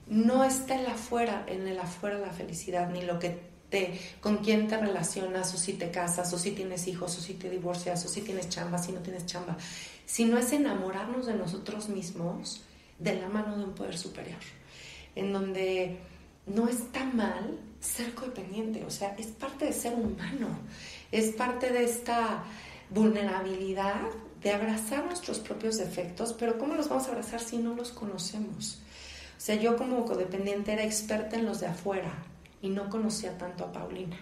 [0.07, 4.69] no está el afuera, en el afuera la felicidad, ni lo que te, con quién
[4.69, 8.09] te relacionas, o si te casas, o si tienes hijos, o si te divorcias, o
[8.09, 9.57] si tienes chamba, si no tienes chamba.
[10.05, 12.63] Sino es enamorarnos de nosotros mismos
[12.99, 14.41] de la mano de un poder superior,
[15.15, 15.99] en donde
[16.47, 20.49] no está mal ser codependiente, o sea, es parte de ser humano,
[21.11, 22.45] es parte de esta
[22.91, 24.01] vulnerabilidad
[24.47, 28.79] de abrazar nuestros propios defectos, pero ¿cómo los vamos a abrazar si no los conocemos?
[29.37, 32.13] O sea, yo como codependiente era experta en los de afuera
[32.63, 34.17] y no conocía tanto a Paulina.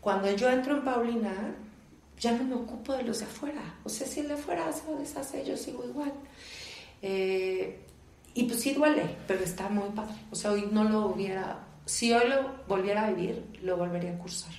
[0.00, 1.54] Cuando yo entro en Paulina,
[2.18, 3.60] ya no me ocupo de los de afuera.
[3.84, 6.14] O sea, si el de afuera se deshace, yo sigo igual.
[7.02, 7.80] Eh,
[8.32, 10.16] y pues sí duele, pero está muy padre.
[10.30, 14.18] O sea, hoy no lo hubiera, si hoy lo volviera a vivir, lo volvería a
[14.18, 14.54] cursar.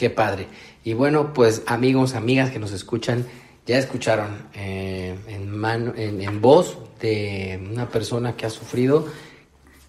[0.00, 0.46] Qué padre.
[0.82, 3.26] Y bueno, pues amigos, amigas que nos escuchan,
[3.66, 9.06] ya escucharon eh, en, mano, en voz de una persona que ha sufrido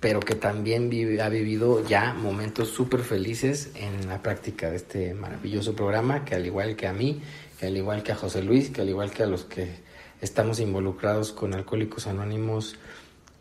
[0.01, 0.89] pero que también
[1.21, 6.45] ha vivido ya momentos súper felices en la práctica de este maravilloso programa, que al
[6.45, 7.21] igual que a mí,
[7.57, 9.75] que al igual que a José Luis, que al igual que a los que
[10.19, 12.75] estamos involucrados con Alcohólicos Anónimos,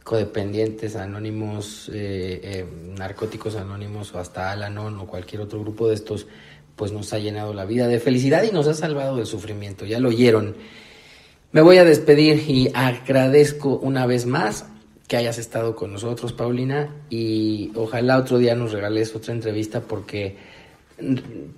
[0.04, 2.66] codependientes anónimos, eh, eh,
[2.96, 6.26] narcóticos anónimos o hasta Alanon o cualquier otro grupo de estos,
[6.80, 9.84] pues nos ha llenado la vida de felicidad y nos ha salvado del sufrimiento.
[9.84, 10.56] Ya lo oyeron.
[11.52, 14.64] Me voy a despedir y agradezco una vez más
[15.06, 20.38] que hayas estado con nosotros, Paulina, y ojalá otro día nos regales otra entrevista porque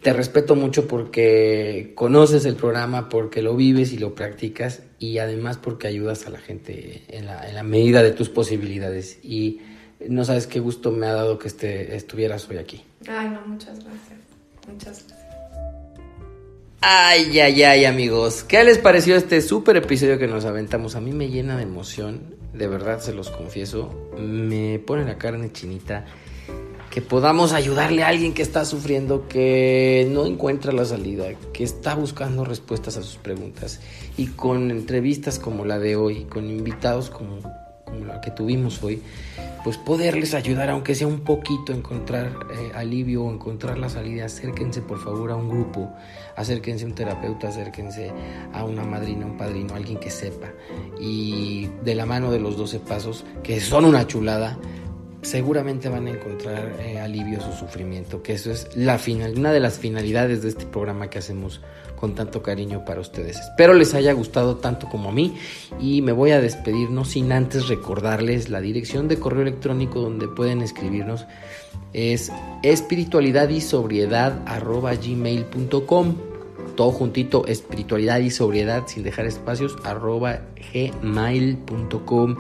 [0.01, 5.57] te respeto mucho porque conoces el programa, porque lo vives y lo practicas y además
[5.57, 9.21] porque ayudas a la gente en la, medida de tus posibilidades.
[9.23, 9.61] Y
[10.09, 12.83] no sabes qué gusto me ha dado que este, estuvieras hoy aquí.
[13.07, 14.32] Ay, no, muchas gracias.
[14.69, 15.23] Muchas gracias.
[16.81, 18.45] Ay, ay, ay, amigos.
[18.45, 20.97] ¿Qué les pareció este súper episodio que nos aventamos?
[20.97, 25.53] A mí me llena de emoción de verdad se los confieso, me pone la carne
[25.53, 26.05] chinita
[26.91, 31.95] que podamos ayudarle a alguien que está sufriendo, que no encuentra la salida, que está
[31.95, 33.81] buscando respuestas a sus preguntas.
[34.19, 37.39] Y con entrevistas como la de hoy, con invitados como,
[37.93, 39.03] como la que tuvimos hoy,
[39.63, 44.25] pues poderles ayudar, aunque sea un poquito, a encontrar eh, alivio o encontrar la salida.
[44.25, 45.93] Acérquense por favor a un grupo,
[46.37, 48.11] acérquense a un terapeuta, acérquense
[48.53, 50.49] a una madrina, un padrino, alguien que sepa.
[50.99, 54.59] Y de la mano de los 12 pasos, que son una chulada,
[55.21, 59.53] seguramente van a encontrar eh, alivio a su sufrimiento, que eso es la final, una
[59.53, 61.61] de las finalidades de este programa que hacemos
[62.03, 63.39] con tanto cariño para ustedes.
[63.39, 65.37] Espero les haya gustado tanto como a mí
[65.79, 70.27] y me voy a despedir no sin antes recordarles la dirección de correo electrónico donde
[70.27, 71.27] pueden escribirnos
[71.93, 72.33] es
[72.65, 76.17] espiritualidad y sobriedad arroba gmail.com
[76.75, 80.41] todo juntito espiritualidad y sobriedad sin dejar espacios arroba
[80.75, 82.37] gmail.com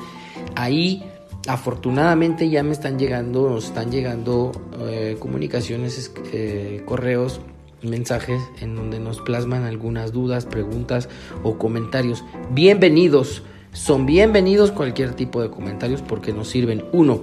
[0.56, 1.04] ahí
[1.46, 4.50] afortunadamente ya me están llegando nos están llegando
[4.80, 7.40] eh, comunicaciones eh, correos
[7.84, 11.08] mensajes en donde nos plasman algunas dudas, preguntas
[11.42, 12.24] o comentarios.
[12.50, 17.22] Bienvenidos, son bienvenidos cualquier tipo de comentarios porque nos sirven, uno,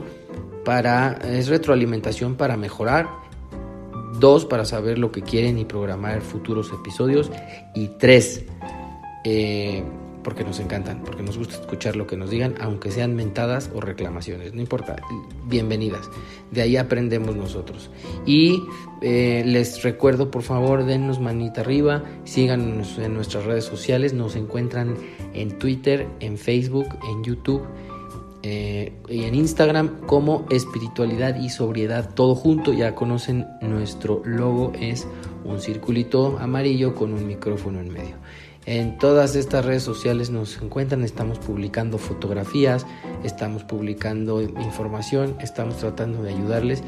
[0.66, 3.07] para es retroalimentación para mejorar,
[4.20, 7.32] dos, para saber lo que quieren y programar futuros episodios
[7.74, 8.45] y tres,
[9.24, 9.84] eh,
[10.24, 13.82] porque nos encantan, porque nos gusta escuchar lo que nos digan, aunque sean mentadas o
[13.82, 14.97] reclamaciones, no importa,
[15.47, 16.09] bienvenidas.
[16.51, 17.89] De ahí aprendemos nosotros.
[18.26, 18.61] Y
[19.01, 24.95] eh, les recuerdo, por favor, dennos manita arriba, síganos en nuestras redes sociales, nos encuentran
[25.34, 27.63] en Twitter, en Facebook, en YouTube.
[28.41, 35.05] Eh, y en Instagram como espiritualidad y sobriedad todo junto ya conocen nuestro logo es
[35.43, 38.15] un circulito amarillo con un micrófono en medio
[38.70, 42.86] en todas estas redes sociales nos encuentran, estamos publicando fotografías,
[43.24, 46.84] estamos publicando información, estamos tratando de ayudarles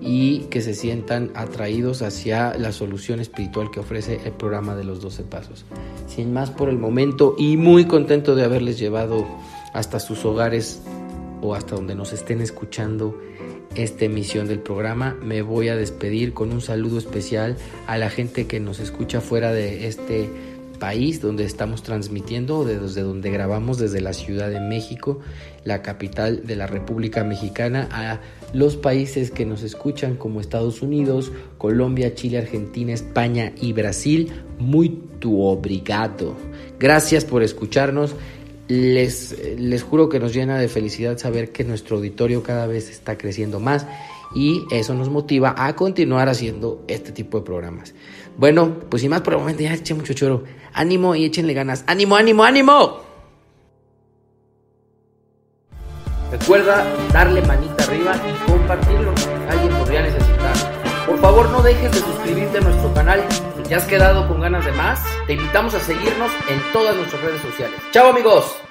[0.00, 5.02] y que se sientan atraídos hacia la solución espiritual que ofrece el programa de los
[5.02, 5.64] 12 pasos.
[6.06, 9.26] Sin más por el momento y muy contento de haberles llevado
[9.74, 10.80] hasta sus hogares
[11.42, 13.18] o hasta donde nos estén escuchando
[13.74, 15.16] esta emisión del programa.
[15.24, 17.56] Me voy a despedir con un saludo especial
[17.88, 20.30] a la gente que nos escucha fuera de este
[20.78, 25.20] país donde estamos transmitiendo, desde donde grabamos, desde la Ciudad de México,
[25.64, 28.20] la capital de la República Mexicana, a
[28.52, 34.32] los países que nos escuchan como Estados Unidos, Colombia, Chile, Argentina, España y Brasil.
[34.58, 36.36] Muy tu obrigado.
[36.78, 38.14] Gracias por escucharnos.
[38.68, 43.16] les, les juro que nos llena de felicidad saber que nuestro auditorio cada vez está
[43.16, 43.86] creciendo más
[44.34, 47.94] y eso nos motiva a continuar haciendo este tipo de programas.
[48.36, 50.44] Bueno, pues sin más por el momento ya eché mucho choro.
[50.74, 51.84] Ánimo y échenle ganas.
[51.86, 53.00] ¡Ánimo, ánimo, ánimo!
[56.30, 59.12] Recuerda darle manita arriba y compartirlo.
[59.48, 60.54] Alguien podría necesitar.
[61.06, 63.24] Por favor, no dejes de suscribirte a nuestro canal.
[63.56, 67.22] Si te has quedado con ganas de más, te invitamos a seguirnos en todas nuestras
[67.22, 67.80] redes sociales.
[67.92, 68.65] ¡Chao, amigos!